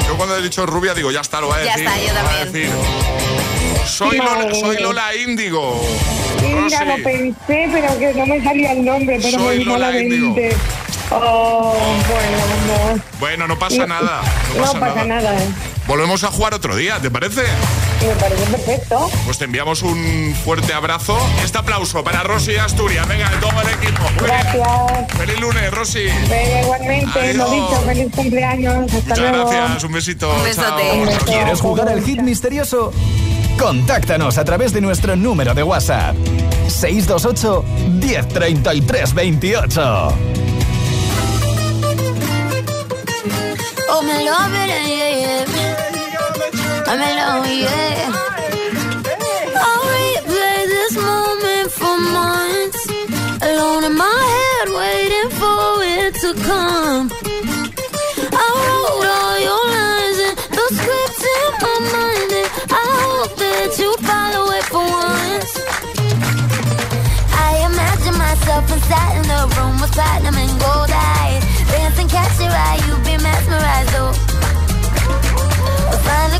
Yo 0.07 0.17
cuando 0.17 0.37
he 0.37 0.43
dicho 0.43 0.67
rubia 0.67 0.93
digo, 0.95 1.11
ya 1.11 1.21
está, 1.23 1.41
lo 1.41 1.49
va 1.49 1.57
a 1.57 1.65
Ya 1.65 1.77
decir. 1.77 1.87
está, 1.89 1.99
yo 1.99 2.13
también. 2.13 2.53
decir. 2.53 2.71
Soy 3.87 4.19
Lola, 4.19 4.55
soy. 4.55 4.77
Lola 4.83 5.15
Índigo. 5.17 5.81
Mira, 6.43 6.85
lo 6.85 7.03
pensé, 7.03 7.69
pero 7.73 7.99
que 7.99 8.13
no 8.15 8.27
me 8.27 8.43
salía 8.45 8.73
el 8.73 8.85
nombre, 8.85 9.19
pero 9.23 9.39
Soy 9.39 9.49
me 9.59 9.65
vino 9.65 9.75
a 9.75 9.79
la 9.79 9.87
Lola 9.89 10.01
Índigo. 10.03 10.27
mente. 10.35 10.57
Oh, 11.11 11.75
bueno, 12.09 12.39
no. 12.95 13.03
Bueno, 13.19 13.49
no 13.49 13.59
pasa 13.59 13.79
No, 13.79 13.87
nada. 13.87 14.21
No 14.55 14.57
No 14.61 14.63
pasa, 14.73 14.79
pasa 14.81 15.05
nada. 15.05 15.33
nada. 15.33 15.41
Volvemos 15.87 16.23
a 16.23 16.29
jugar 16.29 16.55
otro 16.55 16.77
día, 16.77 16.99
¿te 17.01 17.11
parece? 17.11 17.43
Me 18.01 18.15
parece 18.17 18.45
perfecto. 18.47 19.11
Pues 19.25 19.39
te 19.39 19.45
enviamos 19.45 19.83
un 19.83 20.35
fuerte 20.45 20.73
abrazo. 20.73 21.19
Este 21.45 21.59
aplauso 21.59 22.03
para 22.03 22.23
Rosy 22.23 22.57
Asturias. 22.57 23.07
Venga, 23.07 23.29
de 23.29 23.37
todo 23.37 23.53
el 23.61 23.69
equipo. 23.69 24.03
Gracias. 24.25 25.13
Feliz 25.19 25.41
lunes, 25.41 25.71
Rosy. 25.71 26.05
Venga, 26.29 26.63
igualmente, 26.63 27.35
lo 27.35 27.51
dicho, 27.51 27.83
feliz 27.85 28.07
cumpleaños. 28.15 28.75
Hasta 28.93 28.97
Muchas 29.11 29.19
luego. 29.19 29.51
gracias. 29.51 29.85
Un 29.85 29.93
besito. 29.93 30.35
Un 30.35 30.43
besote. 30.45 30.83
Chao. 30.83 30.95
Un 30.97 31.07
beso. 31.07 31.25
¿Quieres 31.27 31.61
jugar 31.61 31.89
al 31.89 32.03
hit 32.03 32.21
misterioso? 32.23 32.93
Contáctanos 33.59 34.39
a 34.39 34.45
través 34.45 34.73
de 34.73 34.81
nuestro 34.81 35.15
número 35.17 35.53
de 35.55 35.63
WhatsApp. 35.63 36.17
628 36.69 37.65
1033 38.01 39.15
28. 39.15 40.15
Oh, 43.93 44.03
me 44.03 44.25
love 44.25 44.55
it, 44.55 44.69
yeah, 44.87 45.45
yeah. 45.45 45.70
I'm 46.93 47.01
in 47.01 47.16
love, 47.18 47.47
yeah. 47.47 48.11
I'll 49.62 49.84
replay 49.95 50.61
this 50.74 50.97
moment 50.97 51.70
for 51.70 51.97
months. 52.18 52.82
Alone 53.47 53.84
in 53.84 53.95
my 53.95 54.18
head, 54.34 54.68
waiting 54.74 55.30
for 55.38 55.84
it 55.86 56.12
to 56.22 56.34
come. 56.43 57.07
I 58.34 58.47
wrote 58.59 59.07
all 59.07 59.38
your 59.38 59.64
lines 59.70 60.18
and 60.26 60.36
the 60.51 60.66
scripts 60.74 61.22
in 61.38 61.51
my 61.62 61.76
mind, 61.95 62.30
and 62.41 62.49
I 62.74 62.84
hope 63.07 63.32
that 63.38 63.70
you 63.78 63.91
follow 64.11 64.51
it 64.59 64.64
for 64.66 64.82
once. 64.82 65.53
I 67.47 67.70
imagine 67.70 68.18
myself 68.18 68.66
inside 68.66 69.14
in 69.14 69.26
the 69.30 69.43
room 69.55 69.78
with 69.80 69.93
platinum 69.93 70.34
and 70.34 70.59
gold 70.59 70.91
eyes. 70.91 71.43
Dancing, 71.70 72.09
catch 72.09 72.34
your 72.41 72.51
eye, 72.51 72.82
you 72.82 72.99
be 73.07 73.14
mesmerized, 73.22 73.95
oh. 73.95 74.11
Find 76.03 76.32
the 76.32 76.39